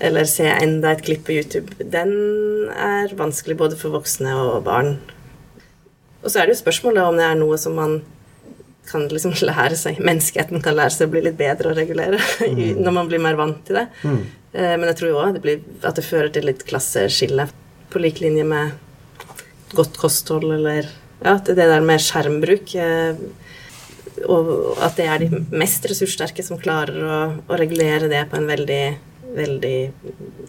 eller 0.02 0.28
se 0.28 0.49
enda 0.50 0.92
et 0.92 1.04
klipp 1.06 1.25
på 1.28 1.37
YouTube, 1.38 1.76
den 1.80 2.12
er 2.73 3.14
vanskelig 3.16 3.56
både 3.62 3.78
for 3.80 3.96
voksne 3.96 4.35
og 4.37 4.58
barn. 4.66 4.96
Og 6.23 6.32
så 6.32 6.40
er 6.40 6.49
det 6.49 6.56
jo 6.56 6.64
spørsmålet 6.64 7.06
om 7.06 7.16
det 7.18 7.26
er 7.28 7.38
noe 7.38 7.58
som 7.61 7.76
man 7.78 8.00
kan 8.87 9.06
liksom 9.11 9.35
lære 9.49 9.78
seg 9.78 10.00
Menneskeheten 10.02 10.62
kan 10.62 10.76
lære 10.76 10.94
seg 10.94 11.08
å 11.08 11.14
bli 11.14 11.25
litt 11.26 11.38
bedre 11.38 11.73
å 11.73 11.76
regulere 11.76 12.20
mm. 12.42 12.82
når 12.82 12.99
man 12.99 13.11
blir 13.11 13.23
mer 13.23 13.38
vant 13.38 13.62
til 13.66 13.80
det. 13.80 13.87
Mm. 14.02 14.20
Eh, 14.52 14.75
men 14.75 14.90
jeg 14.90 15.00
tror 15.00 15.12
jo 15.12 15.23
òg 15.23 15.40
at 15.40 15.99
det 15.99 16.06
fører 16.06 16.32
til 16.35 16.49
litt 16.50 16.66
klasseskille, 16.68 17.49
på 17.87 18.02
lik 18.02 18.20
linje 18.20 18.44
med 18.46 18.75
godt 19.76 19.99
kosthold 20.00 20.50
eller 20.58 20.88
ja, 21.26 21.35
det 21.42 21.56
der 21.59 21.83
med 21.85 22.02
skjermbruk. 22.02 22.75
Eh, 22.78 23.18
og 24.25 24.78
at 24.85 24.97
det 24.97 25.09
er 25.11 25.25
de 25.25 25.42
mest 25.52 25.85
ressurssterke 25.90 26.45
som 26.45 26.61
klarer 26.61 27.02
å, 27.04 27.18
å 27.45 27.59
regulere 27.59 28.09
det 28.09 28.23
på 28.30 28.38
en 28.38 28.49
veldig, 28.49 28.85
veldig 29.37 29.76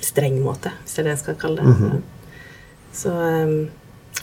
streng 0.04 0.40
måte, 0.44 0.72
hvis 0.84 0.96
det 0.96 1.04
er 1.04 1.10
det 1.10 1.18
jeg 1.18 1.24
skal 1.26 1.42
kalle 1.42 1.66
det. 1.66 1.74
Mm 1.74 1.82
-hmm. 1.82 2.06
Så 2.98 3.12
um, 3.12 3.70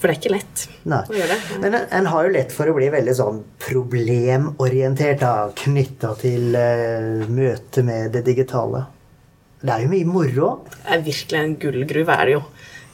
For 0.00 0.08
det 0.08 0.14
er 0.14 0.20
ikke 0.20 0.32
lett 0.34 0.68
Nei. 0.90 1.02
å 1.08 1.14
gjøre 1.14 1.34
det. 1.34 1.58
Men 1.60 1.74
en, 1.74 1.86
en, 1.90 2.06
har 2.06 2.24
jo 2.24 2.32
lett 2.34 2.52
for 2.52 2.68
å 2.68 2.74
bli 2.74 2.88
veldig 2.90 3.14
sånn 3.14 3.44
problemorientert 3.58 5.22
knytta 5.60 6.14
til 6.20 6.56
uh, 6.56 7.28
møtet 7.28 7.84
med 7.84 8.12
det 8.12 8.24
digitale. 8.26 8.86
Det 9.64 9.72
er 9.72 9.84
jo 9.84 9.92
mye 9.92 10.04
moro. 10.04 10.48
Det 10.68 10.92
er 10.92 11.04
virkelig 11.04 11.40
en 11.40 11.56
gullgruve, 11.56 12.12
er 12.12 12.24
det 12.26 12.32
jo. 12.32 12.42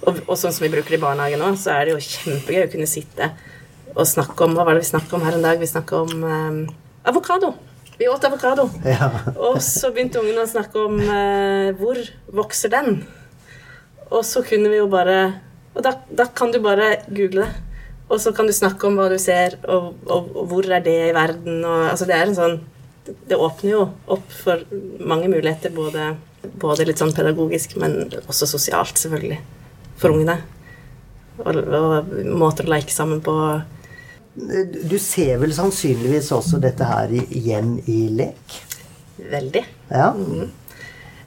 Og, 0.00 0.21
og, 0.25 0.37
sånn 0.40 0.54
som 0.54 0.64
vi 0.64 0.73
bruker 0.73 0.95
det 0.95 1.00
i 1.00 1.02
barnehagen 1.02 1.42
nå, 1.42 1.50
så 1.61 1.75
er 1.75 1.88
det 1.88 1.97
jo 1.97 2.04
kjempegøy 2.04 2.64
å 2.64 2.71
kunne 2.73 2.88
sitte 2.88 3.33
og 3.90 4.07
snakke 4.07 4.47
om 4.47 4.54
Hva 4.57 4.64
var 4.64 4.76
det 4.76 4.85
vi 4.85 4.92
snakka 4.92 5.16
om 5.19 5.25
her 5.26 5.37
en 5.37 5.45
dag? 5.45 5.61
Vi 5.61 5.69
snakka 5.69 6.04
om 6.07 6.25
um, 6.25 6.61
avokado. 7.11 7.52
Vi 7.99 8.09
åt 8.09 8.25
avokado. 8.25 8.69
Ja. 8.87 9.11
og 9.35 9.59
så 9.64 9.90
begynte 9.92 10.23
ungene 10.23 10.47
å 10.47 10.50
snakke 10.50 10.85
om 10.87 10.97
uh, 11.02 11.73
hvor 11.80 12.00
vokser 12.40 12.73
den? 12.73 13.02
Og 14.11 14.25
så 14.26 14.42
kunne 14.47 14.71
vi 14.73 14.80
jo 14.80 14.88
bare 14.90 15.19
Og 15.76 15.85
da, 15.87 15.92
da, 16.09 16.26
kan 16.35 16.50
du 16.50 16.59
bare 16.62 16.97
google 17.11 17.45
det. 17.45 17.50
Og 18.11 18.19
så 18.19 18.33
kan 18.35 18.49
du 18.49 18.54
snakke 18.54 18.88
om 18.88 18.97
hva 18.99 19.07
du 19.07 19.14
ser, 19.23 19.54
og, 19.71 19.92
og, 20.11 20.33
og 20.35 20.49
hvor 20.50 20.66
er 20.66 20.83
det 20.83 20.97
i 21.11 21.12
verden? 21.14 21.61
Og, 21.62 21.85
altså 21.92 22.09
det 22.09 22.16
er 22.16 22.26
en 22.26 22.35
sånn 22.35 22.57
Det 23.30 23.38
åpner 23.38 23.71
jo 23.71 23.85
opp 24.11 24.35
for 24.35 24.64
mange 24.99 25.28
muligheter, 25.30 25.71
både, 25.75 26.14
både 26.62 26.88
litt 26.88 26.99
sånn 26.99 27.14
pedagogisk, 27.14 27.76
men 27.80 28.11
også 28.26 28.49
sosialt, 28.50 28.99
selvfølgelig, 28.99 29.38
for 30.00 30.14
ungene. 30.14 30.40
Og, 31.40 31.57
og 31.57 32.16
måter 32.37 32.66
å 32.66 32.75
leke 32.75 32.92
sammen 32.92 33.23
på 33.25 33.37
du 34.90 34.95
ser 35.02 35.40
vel 35.40 35.52
sannsynligvis 35.52 36.30
også 36.33 36.61
dette 36.62 36.87
her 36.87 37.11
igjen 37.12 37.75
i 37.90 38.04
lek? 38.14 38.54
Veldig. 39.30 39.62
Ja. 39.90 40.12
Mm. 40.14 40.50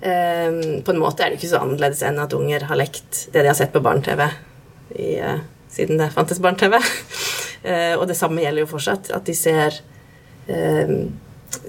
Um, 0.04 0.62
på 0.84 0.92
en 0.92 1.00
måte 1.00 1.24
er 1.24 1.32
det 1.32 1.40
ikke 1.40 1.52
så 1.52 1.62
annerledes 1.64 2.02
enn 2.04 2.20
at 2.20 2.34
unger 2.36 2.66
har 2.68 2.80
lekt 2.80 3.28
det 3.32 3.44
de 3.44 3.48
har 3.48 3.56
sett 3.56 3.72
på 3.72 3.80
barne-TV 3.84 4.20
uh, 4.26 5.38
siden 5.72 6.02
det 6.02 6.10
fantes 6.12 6.42
barne-TV. 6.44 6.76
uh, 6.76 7.94
og 8.00 8.08
det 8.10 8.18
samme 8.20 8.44
gjelder 8.44 8.66
jo 8.66 8.72
fortsatt. 8.74 9.12
At 9.16 9.28
de 9.30 9.36
ser, 9.38 9.80
uh, 10.50 10.96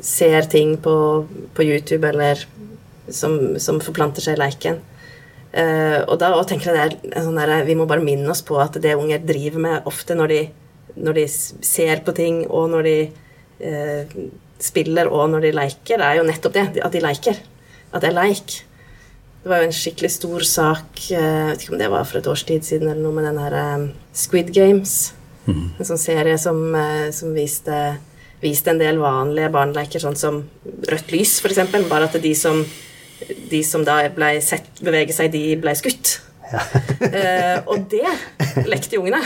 ser 0.00 0.50
ting 0.50 0.76
på, 0.82 0.96
på, 1.54 1.66
YouTube 1.66 2.08
eller 2.08 2.42
som, 3.08 3.56
som, 3.60 3.82
forplanter 3.84 4.24
seg 4.24 4.38
i 4.38 4.42
leiken. 4.42 4.82
Uh, 5.54 6.00
og 6.10 6.18
da 6.18 6.32
og 6.34 6.48
tenker 6.50 6.74
jeg 6.74 6.96
sånn 7.14 7.36
der, 7.38 7.60
Vi 7.62 7.76
må 7.78 7.84
bare 7.86 8.02
minne 8.02 8.26
oss 8.32 8.40
på 8.42 8.56
at 8.58 8.74
det 8.82 8.96
unger 8.98 9.20
driver 9.22 9.62
med 9.62 9.84
ofte 9.86 10.16
når 10.18 10.32
de 10.32 10.40
når 10.96 11.18
de 11.18 11.24
ser 11.28 12.02
på 12.06 12.14
ting, 12.16 12.44
og 12.50 12.70
når 12.72 12.86
de 12.86 12.98
eh, 13.64 14.14
spiller, 14.62 15.10
og 15.10 15.32
når 15.32 15.48
de 15.48 15.56
leker, 15.56 15.98
det 15.98 16.06
er 16.06 16.20
jo 16.20 16.28
nettopp 16.28 16.54
det. 16.54 16.64
At 16.84 16.94
de 16.94 17.02
leker. 17.02 17.40
At 17.90 18.04
det 18.04 18.10
er 18.12 18.16
leik. 18.16 18.56
Det 19.44 19.52
var 19.52 19.60
jo 19.60 19.68
en 19.68 19.76
skikkelig 19.76 20.08
stor 20.14 20.44
sak 20.48 21.02
eh, 21.12 21.20
Jeg 21.20 21.48
vet 21.50 21.64
ikke 21.64 21.74
om 21.74 21.82
det 21.82 21.90
var 21.92 22.06
for 22.08 22.20
et 22.20 22.30
års 22.30 22.46
tid 22.48 22.64
siden, 22.64 22.88
eller 22.88 23.02
noe 23.02 23.16
med 23.16 23.28
den 23.28 23.42
her 23.42 23.58
um, 23.74 23.90
Squid 24.16 24.54
Games. 24.54 25.12
Mm. 25.44 25.66
En 25.76 25.90
sånn 25.90 26.00
serie 26.00 26.38
som, 26.40 26.62
som 27.12 27.34
viste, 27.36 27.80
viste, 28.40 28.72
en 28.72 28.80
del 28.80 29.02
vanlige 29.02 29.50
barneleker, 29.52 30.00
sånn 30.00 30.16
som 30.16 30.40
rødt 30.88 31.12
lys, 31.12 31.36
f.eks. 31.42 31.60
Bare 31.90 32.08
at 32.08 32.16
de 32.22 32.32
som, 32.38 32.62
de 33.50 33.60
som 33.66 33.84
da 33.86 34.00
ble 34.14 34.36
sett 34.44 34.82
bevege 34.84 35.14
seg, 35.16 35.32
de 35.34 35.56
ble 35.60 35.74
skutt. 35.78 36.18
Ja. 36.52 36.62
eh, 37.18 37.58
og 37.64 37.86
det 37.90 38.66
lekte 38.68 39.00
ungene. 39.00 39.20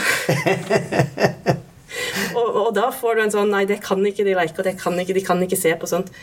og, 2.37 2.47
og, 2.47 2.69
da 2.77 2.89
får 2.95 3.17
du 3.17 3.23
en 3.25 3.33
sånn 3.33 3.51
Nei, 3.53 3.65
det 3.69 3.81
kan 3.85 4.03
ikke 4.05 4.25
de 4.27 4.37
leke, 4.37 4.57
og 4.57 4.67
det 4.67 4.77
kan 4.79 4.97
ikke, 5.01 5.17
de 5.17 5.25
kan 5.25 5.41
ikke 5.45 5.59
se 5.59 5.73
på 5.79 5.89
sånt. 5.89 6.13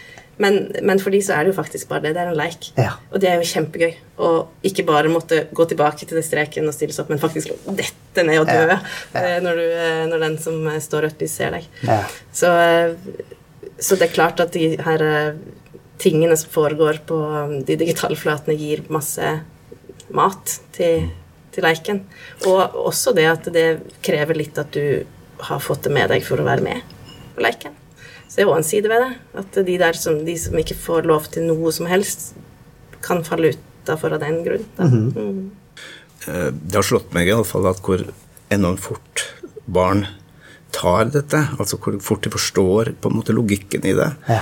Men, 0.42 0.66
men, 0.84 1.00
for 1.00 1.14
de 1.14 1.22
så 1.24 1.32
er 1.32 1.46
det 1.46 1.54
jo 1.54 1.56
faktisk 1.56 1.88
bare 1.88 2.04
det. 2.04 2.12
Det 2.16 2.22
er 2.22 2.30
en 2.30 2.36
leik. 2.36 2.68
Ja. 2.76 2.96
Og 3.08 3.20
det 3.22 3.30
er 3.30 3.40
jo 3.40 3.48
kjempegøy. 3.48 3.94
Og 4.26 4.66
ikke 4.68 4.84
bare 4.88 5.12
måtte 5.12 5.46
gå 5.56 5.64
tilbake 5.68 6.04
til 6.04 6.18
den 6.18 6.26
streken 6.26 6.68
og 6.68 6.76
stilles 6.76 7.00
opp, 7.00 7.12
men 7.12 7.22
faktisk 7.22 7.54
dette 7.64 8.24
ned 8.26 8.42
og 8.42 8.50
dø 8.50 8.58
ja. 8.58 8.76
Ja. 8.76 9.22
Eh, 9.22 9.38
når, 9.44 9.60
du, 9.60 9.64
eh, 9.86 10.02
når, 10.10 10.26
den 10.26 10.36
som 10.42 10.68
står 10.82 11.08
rødt 11.08 11.24
lys, 11.24 11.38
ser 11.40 11.56
deg. 11.56 11.70
Så, 12.36 12.52
så, 13.78 13.96
det 13.96 14.10
er 14.10 14.16
klart 14.16 14.44
at 14.44 14.52
de 14.56 14.74
her 14.76 15.06
tingene 15.98 16.36
som 16.36 16.52
foregår 16.52 17.00
på 17.08 17.18
de 17.66 17.76
digitale 17.78 18.16
flatene, 18.18 18.56
gir 18.58 18.84
masse 18.92 19.30
mat 20.14 20.56
til, 20.76 21.08
til 21.54 21.66
leiken. 21.66 22.02
Og 22.46 22.76
også 22.86 23.14
det 23.16 23.26
at 23.30 23.48
det 23.54 23.68
krever 24.04 24.38
litt 24.38 24.58
at 24.60 24.72
du 24.76 25.06
har 25.46 25.60
fått 25.60 25.86
det 25.86 25.94
med 25.96 26.10
deg 26.12 26.24
for 26.24 26.40
å 26.40 26.46
være 26.46 26.64
med 26.64 26.96
på 27.36 27.44
leiken. 27.44 27.76
Så 28.26 28.40
det 28.40 28.44
er 28.44 28.50
òg 28.50 28.58
en 28.60 28.66
side 28.66 28.90
ved 28.90 29.04
det. 29.04 29.12
At 29.42 29.60
de 29.68 29.78
der 29.80 29.98
som, 29.98 30.18
de 30.26 30.36
som 30.40 30.58
ikke 30.60 30.78
får 30.78 31.08
lov 31.08 31.30
til 31.32 31.46
noe 31.48 31.72
som 31.74 31.88
helst, 31.90 32.34
kan 33.04 33.22
falle 33.26 33.54
utafor 33.54 34.16
av 34.16 34.20
den 34.24 34.42
grunn. 34.44 34.66
Mm 34.78 34.90
-hmm. 34.90 35.12
mm. 35.16 35.50
Det 36.68 36.74
har 36.74 36.82
slått 36.82 37.12
meg 37.14 37.28
i 37.28 37.32
alle 37.32 37.44
fall 37.44 37.66
at 37.66 37.80
hvor 37.80 38.02
enormt 38.50 38.80
fort 38.80 39.34
barn 39.64 40.06
tar 40.70 41.04
dette. 41.04 41.48
Altså 41.58 41.76
hvor 41.76 41.98
fort 42.02 42.24
de 42.24 42.30
forstår 42.30 42.92
på 43.00 43.08
en 43.08 43.16
måte 43.16 43.32
logikken 43.32 43.86
i 43.86 43.92
det. 43.92 44.10
Ja. 44.28 44.40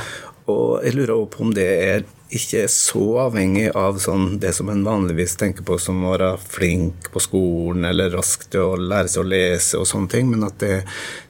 Og 0.52 0.84
jeg 0.84 0.96
lurer 0.96 1.14
også 1.14 1.32
på 1.32 1.46
om 1.46 1.54
det 1.56 1.70
er 1.86 2.04
ikke 2.34 2.64
er 2.64 2.70
så 2.72 3.02
avhengig 3.22 3.68
av 3.78 3.98
sånn 4.02 4.38
det 4.42 4.50
som 4.56 4.70
en 4.72 4.82
vanligvis 4.84 5.36
tenker 5.38 5.64
på 5.66 5.76
som 5.78 6.00
å 6.02 6.14
være 6.14 6.30
flink 6.40 7.10
på 7.14 7.22
skolen 7.22 7.86
eller 7.86 8.10
rask 8.16 8.46
til 8.50 8.72
å 8.72 8.80
lære 8.80 9.12
seg 9.12 9.22
å 9.22 9.28
lese 9.28 9.78
og 9.78 9.86
sånne 9.88 10.10
ting, 10.10 10.32
men 10.32 10.46
at 10.46 10.58
det, 10.62 10.80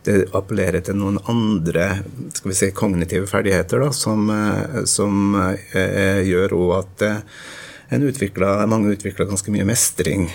det 0.06 0.16
appellerer 0.36 0.84
til 0.86 0.96
noen 1.00 1.20
andre 1.30 1.90
skal 2.32 2.52
vi 2.52 2.56
si, 2.56 2.70
kognitive 2.76 3.28
ferdigheter 3.30 3.84
da, 3.84 3.90
som, 3.94 4.30
eh, 4.32 4.80
som 4.88 5.36
eh, 5.36 6.22
gjør 6.24 6.56
òg 6.60 6.74
at 6.78 7.06
eh, 7.10 8.00
utvikler, 8.00 8.64
mange 8.70 8.96
utvikler 8.96 9.28
ganske 9.28 9.52
mye 9.54 9.68
mestring 9.68 10.30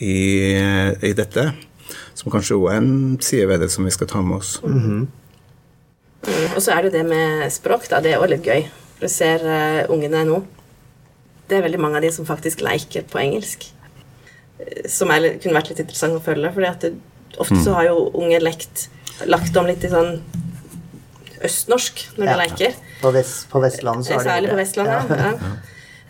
i, 0.00 0.18
i 1.06 1.14
dette. 1.16 1.50
Som 2.18 2.32
kanskje 2.32 2.58
òg 2.58 2.68
er 2.72 2.82
en 2.82 2.92
side 3.22 3.46
ved 3.48 3.62
det 3.62 3.70
som 3.72 3.86
vi 3.86 3.94
skal 3.94 4.10
ta 4.10 4.20
med 4.24 4.40
oss. 4.42 4.58
Mm 4.64 4.80
-hmm. 4.80 5.06
Og 6.28 6.60
så 6.60 6.74
er 6.74 6.86
det 6.86 6.94
det 6.98 7.04
med 7.08 7.46
språk, 7.52 7.88
da. 7.90 8.00
Det 8.04 8.14
er 8.14 8.22
òg 8.22 8.32
litt 8.34 8.46
gøy. 8.46 8.66
Du 9.00 9.08
ser 9.08 9.44
uh, 9.46 9.88
ungene 9.92 10.24
nå. 10.28 10.42
Det 11.48 11.58
er 11.58 11.64
veldig 11.64 11.80
mange 11.82 11.98
av 11.98 12.04
de 12.04 12.12
som 12.14 12.28
faktisk 12.28 12.62
leker 12.62 13.06
på 13.10 13.18
engelsk. 13.22 13.66
Eh, 14.60 14.84
som 14.92 15.10
er, 15.10 15.32
kunne 15.40 15.56
vært 15.56 15.72
litt 15.72 15.82
interessant 15.82 16.18
å 16.18 16.22
følge. 16.22 16.52
For 16.54 16.68
ofte 17.40 17.56
mm. 17.56 17.64
så 17.64 17.74
har 17.78 17.88
jo 17.88 18.04
unge 18.20 18.38
lekt 18.42 18.88
lagt 19.28 19.56
om 19.58 19.66
litt 19.68 19.82
i 19.84 19.90
sånn 19.92 20.20
østnorsk 21.44 22.04
når 22.18 22.28
ja. 22.28 22.30
de 22.30 22.38
leker. 22.44 22.78
På, 23.00 23.12
vest, 23.16 23.44
på 23.50 23.60
Vestlandet 23.64 24.08
så 24.08 24.16
har 24.16 24.24
de 24.24 24.30
Særlig 24.30 24.52
på 24.52 24.60
Vestlandet, 24.60 25.12
ja. 25.16 25.34
ja. 25.34 25.52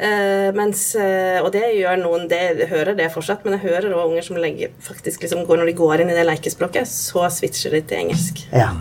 Uh, 0.00 0.47
mens, 0.57 0.87
uh, 0.97 1.43
og 1.45 1.50
det 1.52 1.75
gjør 1.76 1.99
noen 2.00 2.23
det, 2.31 2.38
Jeg 2.62 2.71
hører 2.71 2.97
det 2.97 3.11
fortsatt, 3.12 3.43
men 3.45 3.59
jeg 3.59 3.67
hører 3.67 3.93
òg 3.93 4.14
unger 4.14 4.25
som 4.25 4.38
legger, 4.40 4.73
faktisk 4.81 5.26
liksom 5.26 5.45
går, 5.49 5.61
når 5.61 5.69
de 5.69 5.75
går 5.76 6.02
inn 6.02 6.12
i 6.12 6.17
det 6.17 6.25
lekespråket, 6.25 6.88
så 6.88 7.26
switcher 7.35 7.76
de 7.76 7.83
til 7.85 8.07
engelsk. 8.07 8.40
Ja. 8.49 8.73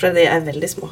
For 0.00 0.14
de 0.16 0.24
er 0.26 0.44
veldig 0.46 0.68
små 0.70 0.88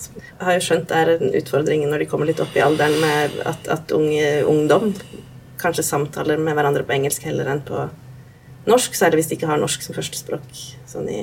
Jeg 0.00 0.44
har 0.46 0.56
jo 0.56 0.64
skjønt 0.64 0.88
det 0.90 0.98
er 0.98 1.10
en 1.16 1.34
utfordring 1.40 1.82
når 1.88 2.04
de 2.04 2.08
kommer 2.10 2.28
litt 2.28 2.40
opp 2.40 2.54
i 2.56 2.62
alderen, 2.64 2.96
med 3.02 3.40
at, 3.48 3.66
at 3.72 3.92
unge, 3.96 4.28
ungdom 4.48 4.94
kanskje 5.60 5.84
samtaler 5.84 6.40
med 6.40 6.56
hverandre 6.56 6.86
på 6.88 6.94
engelsk 6.96 7.26
heller 7.28 7.50
enn 7.52 7.60
på 7.66 7.82
norsk, 8.68 8.96
særlig 8.96 9.20
hvis 9.20 9.30
de 9.30 9.36
ikke 9.36 9.50
har 9.50 9.60
norsk 9.60 9.84
som 9.84 9.96
førstespråk. 9.96 10.62
Sånn 10.88 11.08
i, 11.12 11.18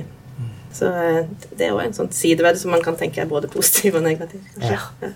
så 0.77 0.89
eh, 0.93 1.23
det 1.57 1.67
er 1.67 1.71
jo 1.71 1.79
en 1.81 1.95
sånn 1.95 2.11
side 2.13 2.43
ved 2.43 2.57
det 2.57 2.61
som 2.61 2.73
man 2.73 2.83
kan 2.85 2.97
tenke 2.99 3.21
er 3.23 3.29
både 3.29 3.49
positiv 3.51 3.97
og 3.97 4.05
negativ. 4.05 4.43
Ja. 4.61 4.81
Ja. 5.01 5.11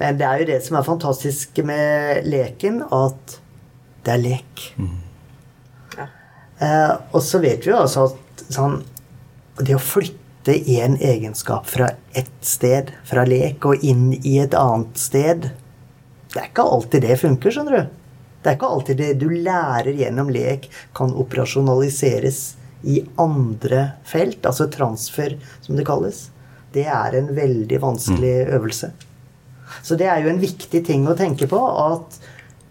Men 0.00 0.18
det 0.20 0.26
er 0.28 0.42
jo 0.42 0.48
det 0.50 0.58
som 0.66 0.78
er 0.78 0.86
fantastisk 0.86 1.60
med 1.66 2.26
leken, 2.28 2.82
at 2.92 3.38
det 4.04 4.14
er 4.16 4.20
lek. 4.20 4.66
Mm. 4.76 4.98
Ja. 5.96 6.08
Eh, 6.58 6.92
og 7.14 7.22
så 7.24 7.40
vet 7.44 7.64
vi 7.64 7.72
jo 7.72 7.80
altså 7.80 8.10
at 8.10 8.44
sånn 8.52 8.82
det 9.62 9.76
å 9.76 9.82
flytte 9.82 10.23
en 10.52 10.96
egenskap 11.00 11.66
fra 11.66 11.88
ett 12.12 12.32
sted, 12.44 12.90
fra 13.04 13.24
lek, 13.24 13.64
og 13.64 13.84
inn 13.84 14.12
i 14.22 14.38
et 14.42 14.54
annet 14.54 14.98
sted 15.00 15.48
Det 16.34 16.40
er 16.40 16.50
ikke 16.50 16.66
alltid 16.66 17.06
det 17.06 17.16
funker, 17.20 17.54
skjønner 17.54 17.76
du. 17.78 17.92
Det 18.42 18.50
er 18.50 18.56
ikke 18.58 18.70
alltid 18.76 18.98
det 19.00 19.12
du 19.22 19.28
lærer 19.30 19.94
gjennom 19.96 20.28
lek, 20.34 20.66
kan 20.92 21.14
operasjonaliseres 21.14 22.40
i 22.82 22.98
andre 23.16 23.94
felt. 24.04 24.42
Altså 24.44 24.66
transfer, 24.68 25.38
som 25.62 25.78
det 25.78 25.86
kalles. 25.88 26.26
Det 26.74 26.84
er 26.90 27.14
en 27.16 27.30
veldig 27.36 27.78
vanskelig 27.80 28.34
øvelse. 28.58 28.90
Så 29.82 29.96
det 29.96 30.10
er 30.10 30.24
jo 30.24 30.32
en 30.32 30.42
viktig 30.42 30.82
ting 30.84 31.06
å 31.08 31.16
tenke 31.16 31.46
på, 31.48 31.60
at 31.60 32.18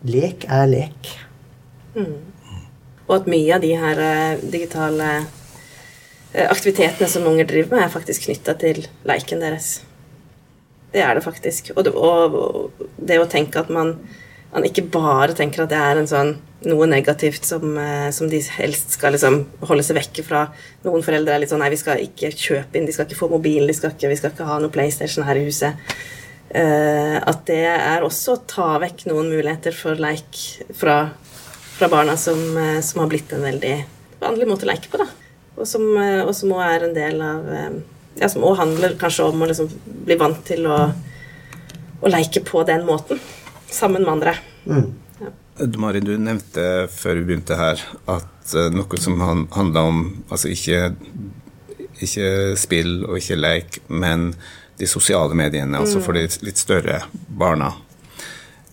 lek 0.05 0.45
er 0.51 0.67
lek. 0.69 1.13
Og 3.07 3.15
at 3.17 3.31
mye 3.31 3.55
av 3.55 3.63
de 3.63 3.71
her 3.79 4.03
eh, 4.03 4.43
digitale 4.43 5.09
aktivitetene 6.33 7.09
som 7.09 7.27
unger 7.29 7.45
driver 7.49 7.75
med, 7.75 7.85
er 7.85 7.93
faktisk 7.93 8.27
knytta 8.27 8.55
til 8.61 8.85
leiken 9.07 9.43
deres. 9.43 9.75
Det 10.93 11.01
er 11.01 11.17
det 11.17 11.25
faktisk. 11.25 11.71
Og 11.75 11.85
det, 11.85 11.93
og, 11.93 12.85
det 12.97 13.19
å 13.21 13.29
tenke 13.29 13.61
at 13.61 13.69
man, 13.73 13.95
man 14.53 14.65
ikke 14.67 14.85
bare 14.93 15.35
tenker 15.37 15.65
at 15.65 15.73
det 15.73 15.81
er 15.81 16.01
sånn 16.09 16.35
noe 16.69 16.87
negativt 16.87 17.45
som, 17.47 17.77
eh, 17.77 18.09
som 18.15 18.29
de 18.31 18.39
helst 18.57 18.95
skal 18.95 19.15
liksom 19.15 19.41
holde 19.67 19.83
seg 19.85 19.97
vekke 19.99 20.25
fra. 20.25 20.45
Noen 20.85 21.03
foreldre 21.05 21.35
er 21.35 21.43
litt 21.43 21.51
sånn 21.51 21.63
Nei, 21.63 21.71
vi 21.73 21.81
skal 21.81 22.03
ikke 22.03 22.31
kjøpe 22.31 22.79
inn, 22.79 22.87
de 22.87 22.95
skal 22.95 23.07
ikke 23.07 23.19
få 23.19 23.31
mobil, 23.31 23.65
de 23.67 23.75
skal 23.75 23.93
ikke, 23.95 24.11
vi 24.11 24.19
skal 24.19 24.33
ikke 24.33 24.47
ha 24.47 24.59
noe 24.61 24.73
PlayStation 24.73 25.27
her 25.27 25.39
i 25.39 25.47
huset. 25.47 25.79
Uh, 26.53 27.17
at 27.17 27.47
det 27.47 27.63
er 27.65 28.03
også 28.05 28.35
å 28.35 28.41
ta 28.45 28.67
vekk 28.77 29.07
noen 29.09 29.31
muligheter 29.31 29.73
for 29.73 29.97
leik 29.97 30.37
fra, 30.77 31.07
fra 31.79 31.89
barna 31.89 32.13
som, 32.19 32.37
eh, 32.61 32.77
som 32.85 33.01
har 33.01 33.09
blitt 33.09 33.33
en 33.33 33.41
veldig 33.41 33.73
vanlig 34.21 34.47
måte 34.47 34.67
å 34.67 34.69
leke 34.69 34.91
på, 34.91 35.01
da. 35.01 35.09
Og 35.57 35.67
som, 35.69 35.85
eh, 36.01 36.21
og 36.23 36.33
som 36.35 36.53
også 36.55 36.69
er 36.69 36.87
en 36.87 36.95
del 36.97 37.21
av 37.23 37.51
eh, 37.53 37.81
Ja, 38.13 38.27
som 38.29 38.43
også 38.45 38.59
handler 38.61 38.93
kanskje 39.01 39.25
om 39.25 39.41
å 39.41 39.47
liksom 39.49 39.71
bli 40.05 40.15
vant 40.21 40.43
til 40.45 40.67
å, 40.69 40.75
å 41.97 42.11
leke 42.13 42.43
på 42.45 42.61
den 42.67 42.83
måten. 42.85 43.17
Sammen 43.73 44.05
med 44.05 44.11
andre. 44.11 44.35
Du, 45.57 45.79
Mari, 45.81 46.01
du 46.05 46.11
nevnte 46.21 46.85
før 46.93 47.17
vi 47.19 47.25
begynte 47.31 47.57
her 47.57 47.81
at 48.09 48.53
eh, 48.53 48.69
noe 48.73 48.99
som 49.01 49.17
han, 49.21 49.47
handla 49.53 49.85
om 49.89 50.03
altså 50.27 50.51
ikke, 50.53 50.93
ikke 52.05 52.29
spill 52.59 52.99
og 53.07 53.17
ikke 53.17 53.39
leik, 53.39 53.81
men 53.89 54.31
de 54.77 54.89
sosiale 54.89 55.33
mediene, 55.37 55.77
altså 55.77 56.01
for 56.01 56.17
de 56.17 56.25
litt 56.45 56.61
større 56.61 57.03
barna. 57.29 57.71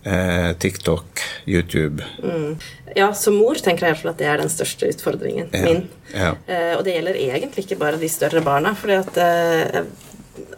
Eh, 0.01 0.51
TikTok, 0.57 1.21
YouTube. 1.47 2.03
Ja, 2.95 3.11
som 3.17 3.37
mor 3.39 3.55
tenker 3.55 3.87
jeg 3.87 3.91
i 3.91 3.95
hvert 3.95 4.01
fall 4.03 4.13
at 4.13 4.19
det 4.21 4.27
er 4.29 4.41
den 4.41 4.51
største 4.51 4.89
utfordringen 4.91 5.49
Ja, 5.55 5.61
min. 5.65 5.83
ja. 6.13 6.31
Eh, 6.47 6.73
og 6.77 6.83
det 6.85 6.95
gjelder 6.97 7.19
egentlig 7.23 7.65
ikke 7.65 7.79
bare 7.81 7.99
de 8.01 8.09
større 8.11 8.41
barna, 8.45 8.73
fordi 8.77 8.97
at 8.99 9.17
eh, 9.23 9.83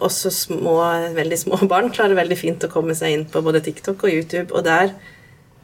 også 0.03 0.31
små, 0.33 0.75
veldig 1.15 1.37
små 1.39 1.59
barn 1.71 1.91
klarer 1.93 2.17
veldig 2.19 2.37
fint 2.39 2.65
å 2.67 2.71
komme 2.73 2.95
seg 2.97 3.15
inn 3.15 3.25
på 3.31 3.41
både 3.45 3.61
TikTok 3.65 4.03
og 4.07 4.13
YouTube, 4.15 4.49
og 4.53 4.65
der 4.67 4.95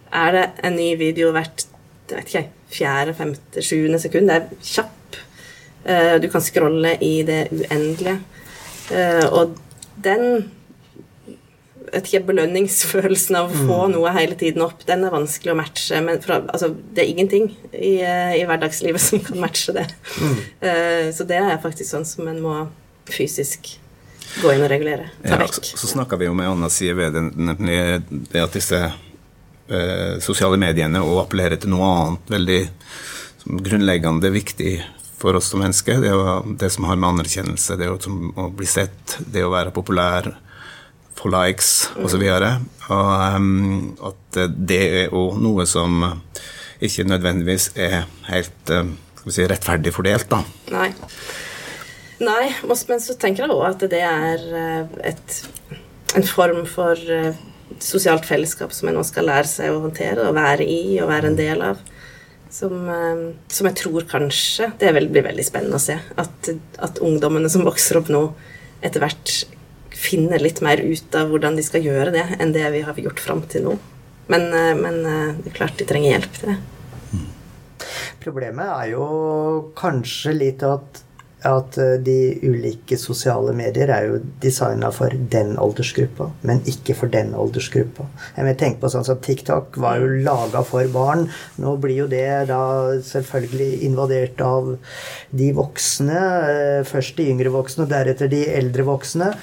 er 0.10 0.32
det 0.34 0.46
en 0.66 0.78
ny 0.80 0.94
video 0.98 1.34
hvert 1.36 1.66
jeg 2.10 2.18
vet 2.18 2.30
ikke, 2.32 2.46
fjerde, 2.74 3.14
femte, 3.14 3.62
sjuende 3.62 4.00
sekund. 4.02 4.32
Det 4.32 4.38
er 4.40 4.64
kjapp. 4.66 5.18
Eh, 5.86 6.16
du 6.24 6.26
kan 6.34 6.42
scrolle 6.42 6.96
i 7.06 7.20
det 7.28 7.44
uendelige. 7.54 8.16
Eh, 8.90 9.26
og 9.30 9.54
den 10.02 10.48
vet 12.00 12.10
ikke, 12.10 12.26
belønningsfølelsen 12.32 13.38
av 13.40 13.52
å 13.52 13.66
få 13.68 13.80
noe 13.94 14.14
hele 14.16 14.38
tiden 14.40 14.64
opp, 14.66 14.82
den 14.88 15.06
er 15.06 15.14
vanskelig 15.14 15.54
å 15.54 15.60
matche. 15.60 16.00
Men 16.06 16.22
fra, 16.24 16.42
altså, 16.50 16.72
det 16.96 17.04
er 17.04 17.12
ingenting 17.14 17.52
i, 17.74 18.00
eh, 18.02 18.40
i 18.40 18.46
hverdagslivet 18.50 19.04
som 19.10 19.22
kan 19.24 19.42
matche 19.44 19.76
det. 19.76 19.86
Eh, 20.62 21.12
så 21.16 21.28
det 21.30 21.40
er 21.42 21.62
faktisk 21.64 21.92
sånn 21.92 22.08
som 22.08 22.28
en 22.32 22.42
må 22.44 22.56
fysisk 23.10 23.76
gå 24.42 24.54
inn 24.54 24.64
og 24.64 24.70
regulere. 24.72 25.10
Ta 25.24 25.36
Ja, 25.36 25.42
vekk. 25.44 25.62
så 25.66 25.78
så 25.78 25.88
snakka 25.94 26.18
vi 26.20 26.28
jo 26.30 26.36
med 26.38 26.50
Anna 26.50 26.70
side 26.70 26.94
ved 26.98 27.14
det, 27.14 27.24
nemlig 27.36 27.80
det 28.32 28.44
at 28.44 28.54
disse 28.54 28.78
uh, 28.78 30.20
sosiale 30.22 30.60
mediene 30.62 31.02
og 31.02 31.24
appellerer 31.24 31.58
til 31.58 31.74
noe 31.74 31.88
annet 31.96 32.34
veldig 32.36 32.60
som 33.42 33.62
grunnleggende 33.66 34.30
viktig 34.34 34.76
for 35.20 35.40
oss 35.40 35.50
som 35.52 35.64
mennesker. 35.64 36.00
Det, 36.04 36.12
er 36.12 36.16
jo 36.16 36.54
det 36.62 36.70
som 36.70 36.86
har 36.88 37.00
med 37.00 37.10
anerkjennelse, 37.16 37.76
det 37.80 37.88
er 37.88 37.92
jo 37.94 38.00
som 38.06 38.30
å 38.38 38.50
bli 38.54 38.70
sett, 38.70 39.18
det 39.26 39.44
å 39.44 39.52
være 39.52 39.74
populær, 39.76 40.30
få 41.20 41.32
likes 41.34 41.90
osv. 42.00 42.24
Og 42.90 43.36
um, 43.36 43.92
at 44.10 44.40
det 44.56 44.82
er 45.04 45.14
òg 45.16 45.38
noe 45.42 45.68
som 45.70 46.02
ikke 46.84 47.08
nødvendigvis 47.10 47.74
er 47.80 48.06
helt 48.30 48.72
eh, 48.72 48.88
si, 49.28 49.44
rettferdig 49.44 49.92
fordelt, 49.94 50.30
da. 50.32 50.40
Nei. 50.72 50.90
Nei, 52.24 52.50
men 52.64 53.04
så 53.04 53.16
tenker 53.20 53.46
jeg 53.46 53.56
òg 53.56 53.66
at 53.68 53.86
det 53.92 54.02
er 54.04 54.46
eh, 54.62 54.98
et, 55.12 55.38
en 56.16 56.28
form 56.28 56.64
for 56.68 57.00
sosialt 57.84 58.26
fellesskap 58.28 58.74
som 58.76 58.90
en 58.90 58.98
nå 58.98 59.04
skal 59.08 59.28
lære 59.30 59.48
seg 59.48 59.72
å 59.72 59.84
håndtere 59.84 60.26
og 60.28 60.36
være 60.36 60.66
i 60.68 60.98
og 61.04 61.12
være 61.12 61.32
en 61.32 61.40
del 61.40 61.64
av. 61.74 61.80
Som, 62.50 62.88
som 63.54 63.68
jeg 63.70 63.78
tror 63.78 64.08
kanskje 64.10 64.72
Det 64.82 64.90
blir 64.90 65.22
veldig 65.22 65.44
spennende 65.46 65.78
å 65.78 65.84
se. 65.84 66.00
At, 66.18 66.48
at 66.82 66.98
ungdommene 67.06 67.52
som 67.54 67.62
vokser 67.62 68.00
opp 68.00 68.10
nå, 68.10 68.24
etter 68.82 69.04
hvert 69.04 69.34
finner 70.00 70.42
litt 70.42 70.64
mer 70.66 70.82
ut 70.82 71.16
av 71.18 71.32
hvordan 71.32 71.60
de 71.60 71.66
skal 71.66 71.84
gjøre 71.86 72.14
det, 72.16 72.26
enn 72.40 72.56
det 72.56 72.68
vi 72.74 72.84
har 72.88 73.00
gjort 73.08 73.24
fram 73.24 73.44
til 73.52 73.68
nå. 73.68 73.78
Men, 74.30 74.50
eh, 74.54 74.76
men 74.78 75.04
eh, 75.06 75.36
det 75.42 75.52
er 75.52 75.60
klart 75.64 75.78
de 75.80 75.90
trenger 75.90 76.16
hjelp 76.16 76.40
til 76.40 76.54
det. 76.54 76.60
Problemet 78.20 78.68
er 78.68 78.90
jo 78.92 79.06
kanskje 79.80 80.34
litt 80.36 80.64
at, 80.68 81.00
at 81.48 81.78
eh, 81.82 81.96
de 82.06 82.18
ulike 82.46 83.00
sosiale 83.00 83.56
medier 83.58 83.90
er 83.96 84.06
jo 84.06 84.20
designa 84.44 84.92
for 84.94 85.16
den 85.34 85.56
aldersgruppa, 85.58 86.30
men 86.46 86.62
ikke 86.70 86.94
for 87.00 87.10
den 87.10 87.34
aldersgruppa. 87.34 88.06
Jeg 88.36 88.46
vil 88.46 88.60
tenke 88.62 88.84
på 88.84 88.92
sånn 88.94 89.08
som 89.08 89.22
TikTok 89.26 89.80
var 89.82 89.98
jo 90.04 90.12
laga 90.28 90.62
for 90.68 90.94
barn. 90.94 91.26
Nå 91.58 91.74
blir 91.82 92.04
jo 92.04 92.10
det 92.12 92.28
da 92.52 92.62
selvfølgelig 93.10 93.86
invadert 93.90 94.44
av 94.46 94.76
de 95.42 95.50
voksne. 95.58 96.22
Først 96.92 97.18
de 97.18 97.32
yngre 97.34 97.56
voksne, 97.56 97.90
deretter 97.90 98.30
de 98.30 98.46
eldre 98.62 98.86
voksne. 98.94 99.34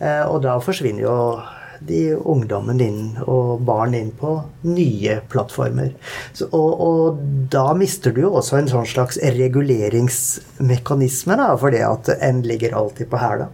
Eh, 0.00 0.24
Og 0.28 0.42
da 0.44 0.58
forsvinner 0.60 1.02
jo 1.06 1.40
de 1.86 2.14
ungdommen 2.16 2.80
inn 2.80 3.16
og 3.28 3.60
barn 3.68 3.92
inn 3.94 4.10
på 4.16 4.42
nye 4.64 5.18
plattformer. 5.28 5.90
Så, 6.32 6.46
og, 6.56 6.80
og 6.80 7.18
da 7.52 7.74
mister 7.76 8.12
du 8.16 8.20
jo 8.22 8.30
også 8.38 8.56
en 8.60 8.68
sånn 8.70 8.86
slags 8.88 9.18
reguleringsmekanisme, 9.20 11.36
da, 11.36 11.50
fordi 11.60 11.82
at 11.84 12.08
en 12.16 12.40
ligger 12.46 12.72
alltid 12.78 13.06
på 13.12 13.18
hæla. 13.20 13.46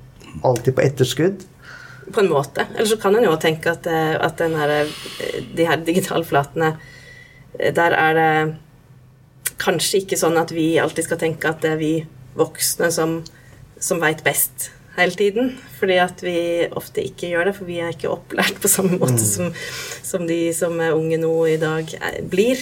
Alltid 0.46 0.74
på 0.76 0.82
etterskudd. 0.86 1.42
på 2.12 2.20
en 2.20 2.28
måte. 2.30 2.66
Eller 2.74 2.86
så 2.86 2.96
kan 3.00 3.14
en 3.16 3.24
jo 3.24 3.36
tenke 3.40 3.70
at, 3.70 3.86
eh, 3.86 4.16
at 4.18 4.38
her, 4.38 4.70
eh, 4.70 4.86
de 5.56 5.64
her 5.66 5.76
digitale 5.76 6.24
flatene 6.24 6.76
Der 7.58 7.92
er 7.92 8.14
det 8.14 8.54
kanskje 9.58 9.96
ikke 10.00 10.16
sånn 10.16 10.36
at 10.40 10.50
vi 10.50 10.78
alltid 10.80 11.04
skal 11.04 11.18
tenke 11.18 11.48
at 11.48 11.60
det 11.60 11.70
er 11.70 11.76
vi 11.76 12.06
voksne 12.34 12.90
som, 12.90 13.24
som 13.78 14.00
veit 14.00 14.24
best 14.24 14.70
hele 14.96 15.16
tiden. 15.18 15.52
Fordi 15.78 15.98
at 16.02 16.24
vi 16.24 16.36
ofte 16.70 17.04
ikke 17.04 17.32
gjør 17.32 17.50
det, 17.50 17.56
for 17.58 17.68
vi 17.68 17.80
er 17.82 17.94
ikke 17.94 18.12
opplært 18.12 18.60
på 18.62 18.70
samme 18.70 18.98
måte 19.00 19.22
som, 19.24 19.52
som 20.04 20.26
de 20.28 20.44
som 20.56 20.78
er 20.82 20.96
unge 20.96 21.20
nå 21.22 21.32
i 21.52 21.58
dag 21.60 21.88
er, 22.00 22.20
blir. 22.28 22.60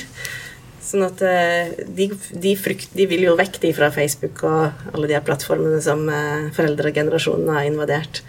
Sånn 0.90 1.04
at 1.06 1.20
eh, 1.22 1.74
de, 1.86 2.08
de, 2.32 2.54
frykt, 2.58 2.94
de 2.96 3.06
vil 3.10 3.26
jo 3.28 3.36
vekk 3.38 3.60
de 3.62 3.74
fra 3.76 3.92
Facebook 3.94 4.42
og 4.48 4.94
alle 4.94 5.10
de 5.10 5.14
her 5.14 5.26
plattformene 5.26 5.78
som 5.84 6.06
eh, 6.10 6.48
foreldregenerasjonen 6.56 7.52
har 7.54 7.68
invadert. 7.68 8.22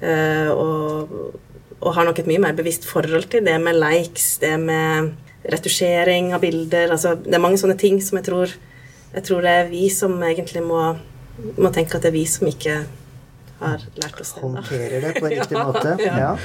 Eh, 0.00 0.48
og, 0.50 1.36
og 1.78 1.94
har 1.94 2.08
nok 2.08 2.22
et 2.22 2.30
mye 2.30 2.42
mer 2.42 2.56
bevisst 2.58 2.88
forhold 2.88 3.28
til 3.30 3.44
det 3.46 3.58
med 3.62 3.78
likes, 3.78 4.38
det 4.42 4.54
med 4.62 5.12
retusjering 5.48 6.32
av 6.34 6.42
bilder. 6.42 6.94
Altså, 6.94 7.14
det 7.22 7.36
er 7.36 7.44
mange 7.44 7.60
sånne 7.60 7.78
ting 7.78 8.00
som 8.02 8.18
jeg 8.18 8.26
tror, 8.30 8.54
jeg 9.12 9.26
tror 9.28 9.44
det 9.44 9.54
er 9.54 9.70
vi 9.70 9.84
som 9.92 10.16
egentlig 10.24 10.64
må, 10.66 10.82
må 11.60 11.70
tenke 11.74 11.98
at 11.98 12.06
det 12.06 12.10
er 12.10 12.18
vi 12.18 12.26
som 12.30 12.50
ikke 12.50 12.80
har 13.60 13.84
lært 14.02 14.20
oss 14.22 14.34
det. 14.34 14.42
Håndterer 14.44 15.04
det 15.06 15.14
på 15.18 15.30
riktig 15.32 15.58
Ja, 15.58 15.64
måte. 15.68 15.96
ja. 16.04 16.18
Ja. 16.18 16.36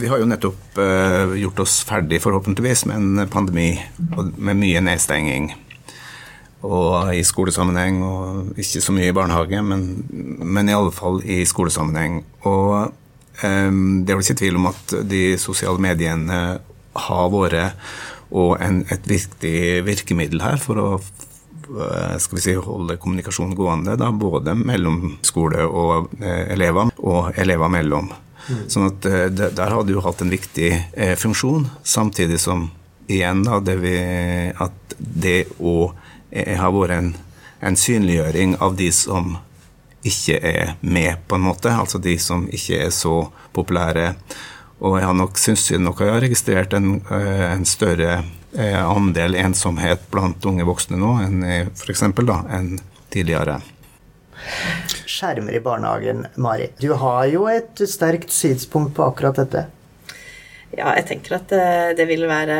Vi 0.00 0.08
har 0.10 0.18
jo 0.18 0.26
nettopp 0.26 0.78
uh, 0.82 1.34
gjort 1.38 1.60
oss 1.62 1.76
ferdig, 1.86 2.18
forhåpentligvis, 2.24 2.86
med 2.90 2.96
en 2.96 3.28
pandemi 3.30 3.68
og 4.16 4.32
med 4.34 4.58
mye 4.58 4.80
nedstenging. 4.82 5.52
Og 6.66 7.14
i 7.14 7.22
skolesammenheng, 7.24 8.02
og 8.04 8.58
ikke 8.60 8.82
så 8.82 8.92
mye 8.92 9.12
i 9.12 9.14
barnehage, 9.16 9.62
men, 9.64 9.84
men 10.42 10.68
i 10.68 10.74
alle 10.76 10.92
fall 10.92 11.22
i 11.22 11.44
skolesammenheng. 11.48 12.24
Og 12.50 12.90
um, 13.44 14.02
det 14.02 14.10
er 14.12 14.18
vel 14.18 14.26
ikke 14.26 14.40
tvil 14.42 14.58
om 14.58 14.68
at 14.72 14.96
de 15.08 15.24
sosiale 15.40 15.80
mediene 15.80 16.40
har 17.06 17.30
vært 17.30 17.78
og 18.30 18.60
en, 18.62 18.84
et 18.90 19.06
viktig 19.10 19.84
virkemiddel 19.86 20.42
her 20.44 20.60
for 20.62 20.78
å 20.78 20.88
skal 22.18 22.38
vi 22.38 22.42
si, 22.44 22.56
holde 22.58 22.98
kommunikasjonen 23.00 23.54
gående, 23.58 23.96
da, 24.00 24.10
både 24.10 24.56
mellom 24.58 25.16
skole 25.26 25.64
og 25.66 26.12
eh, 26.22 26.50
elever, 26.54 26.92
og 26.98 27.32
elever 27.38 27.72
mellom. 27.72 28.10
Sånn 28.66 28.88
at 28.88 29.06
eh, 29.06 29.26
Der 29.30 29.70
har 29.70 29.82
det 29.86 29.94
jo 29.94 30.04
hatt 30.04 30.22
en 30.24 30.32
viktig 30.32 30.70
eh, 30.74 31.16
funksjon, 31.18 31.68
samtidig 31.86 32.40
som 32.42 32.68
igjen 33.10 33.44
da, 33.46 33.58
det 33.62 33.76
vi, 33.82 33.96
at 34.54 34.94
det 34.98 35.44
òg 35.58 35.96
har 36.30 36.70
vært 36.70 36.94
en 36.94 37.10
en 37.60 37.76
synliggjøring 37.76 38.56
av 38.60 38.76
de 38.76 38.88
som 38.92 39.36
ikke 40.06 40.38
er 40.40 40.74
med, 40.80 41.20
på 41.28 41.36
en 41.36 41.44
måte. 41.44 41.72
Altså 41.72 42.00
de 42.00 42.16
som 42.20 42.46
ikke 42.48 42.78
er 42.86 42.94
så 42.94 43.28
populære. 43.56 44.14
Og 44.80 44.96
jeg 44.96 45.06
har 45.06 45.16
nok, 45.16 45.38
syns 45.38 45.66
jeg 45.70 45.82
nok 45.82 46.00
jeg 46.00 46.14
har 46.14 46.22
registrert 46.24 46.76
en, 46.76 47.02
eh, 47.12 47.48
en 47.52 47.66
større 47.68 48.12
eh, 48.18 48.28
andel 48.58 49.36
ensomhet 49.38 50.08
blant 50.10 50.44
unge 50.48 50.64
voksne 50.66 50.98
nå 50.98 51.10
enn 51.22 51.44
for 51.78 51.92
eksempel, 51.92 52.26
da, 52.26 52.40
enn 52.50 52.80
tidligere. 53.14 53.60
Skjermer 55.06 55.54
i 55.54 55.60
barnehagen, 55.60 56.24
Mari. 56.34 56.70
Du 56.80 56.92
har 56.98 57.26
jo 57.30 57.44
et 57.50 57.82
sterkt 57.88 58.32
synspunkt 58.34 58.96
på 58.96 59.04
akkurat 59.06 59.38
dette. 59.38 59.66
Ja, 60.70 60.94
jeg 60.96 61.06
tenker 61.10 61.36
at 61.40 61.50
det, 61.50 61.66
det 61.98 62.06
vil 62.10 62.26
være 62.30 62.58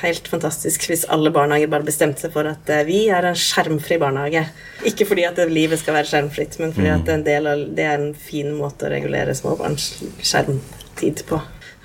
helt 0.00 0.28
fantastisk 0.30 0.84
hvis 0.86 1.06
alle 1.10 1.32
barnehager 1.34 1.70
bare 1.72 1.86
bestemte 1.86 2.22
seg 2.22 2.34
for 2.34 2.46
at 2.46 2.68
eh, 2.70 2.84
vi 2.86 3.00
er 3.10 3.26
en 3.26 3.38
skjermfri 3.38 3.98
barnehage. 4.00 4.44
Ikke 4.86 5.06
fordi 5.08 5.24
at 5.26 5.40
livet 5.50 5.80
skal 5.80 5.96
være 5.98 6.10
skjermfritt, 6.12 6.60
men 6.62 6.74
fordi 6.76 6.92
at 6.92 7.10
en 7.10 7.24
del 7.26 7.48
av, 7.50 7.64
det 7.76 7.86
er 7.88 7.96
en 7.98 8.12
fin 8.14 8.52
måte 8.56 8.86
å 8.86 8.92
regulere 8.92 9.34
småbarns 9.36 9.90
skjermtid 10.22 11.24
på. 11.30 11.40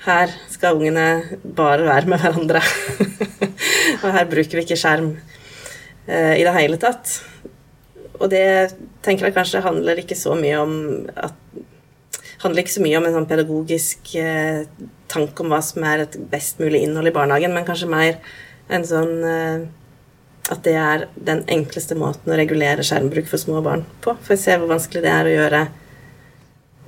Her 0.06 0.32
skal 0.52 0.78
ungene 0.78 1.38
bare 1.42 1.86
være 1.86 2.10
med 2.10 2.22
hverandre. 2.22 2.62
og 4.04 4.10
her 4.14 4.28
bruker 4.30 4.60
vi 4.60 4.66
ikke 4.66 4.78
skjerm 4.78 5.14
eh, 6.06 6.36
i 6.38 6.44
det 6.46 6.54
hele 6.56 6.78
tatt. 6.82 7.16
Og 8.16 8.30
det 8.32 8.46
tenker 9.04 9.28
jeg 9.28 9.36
kanskje 9.36 9.64
handler 9.64 9.98
ikke 10.00 10.18
så 10.18 10.36
mye 10.38 10.60
om 10.62 10.76
at 11.18 11.34
handler 12.42 12.62
ikke 12.62 12.76
så 12.76 12.84
mye 12.84 12.98
om 13.00 13.08
en 13.08 13.16
sånn 13.16 13.28
pedagogisk 13.30 14.12
eh, 14.20 14.66
tanke 15.10 15.42
om 15.42 15.50
hva 15.52 15.62
som 15.64 15.84
er 15.88 16.04
et 16.04 16.18
best 16.30 16.60
mulig 16.62 16.84
innhold 16.84 17.10
i 17.10 17.14
barnehagen, 17.16 17.54
men 17.54 17.66
kanskje 17.66 17.90
mer 17.90 18.20
en 18.72 18.86
sånn 18.86 19.12
eh, 19.26 19.66
at 20.52 20.62
det 20.62 20.76
er 20.78 21.06
den 21.26 21.42
enkleste 21.50 21.96
måten 21.98 22.30
å 22.30 22.38
regulere 22.38 22.84
skjermbruk 22.86 23.26
for 23.30 23.42
små 23.42 23.62
barn 23.66 23.82
på. 24.04 24.14
For 24.22 24.36
å 24.36 24.40
se 24.40 24.54
hvor 24.54 24.70
vanskelig 24.70 25.02
det 25.02 25.10
er 25.10 25.26
å 25.26 25.34
gjøre 25.34 25.62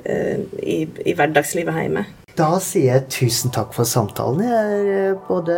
eh, 0.05 0.45
i, 0.63 0.79
i, 0.87 1.15
hverdagslivet 1.19 1.81
hjemme. 1.83 2.05
Da 2.39 2.53
sier 2.63 2.93
jeg 2.93 3.07
tusen 3.11 3.51
takk 3.51 3.73
for 3.75 3.89
samtalen. 3.89 4.45
Jeg 4.47 4.75
er 4.75 4.91
eh, 5.11 5.17
både 5.27 5.57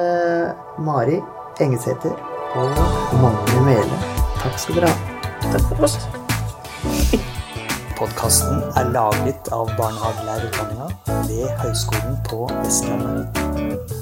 Mari 0.80 1.18
Engesæter 1.60 2.14
og 2.56 2.80
Magne 3.20 3.64
Mele. 3.66 3.98
Takk 4.40 4.56
skal 4.62 4.80
dere 4.80 4.88
ha. 4.88 5.18
Takk 5.50 5.66
for 5.68 5.84
oss. 5.84 5.98
Podkasten 8.00 8.64
er 8.80 8.92
laget 8.96 9.52
av 9.52 9.68
barnehagelærerutdanninga 9.76 10.88
ved 11.28 11.52
Høgskolen 11.60 12.16
på 12.30 12.46
Vestlandet. 12.62 13.99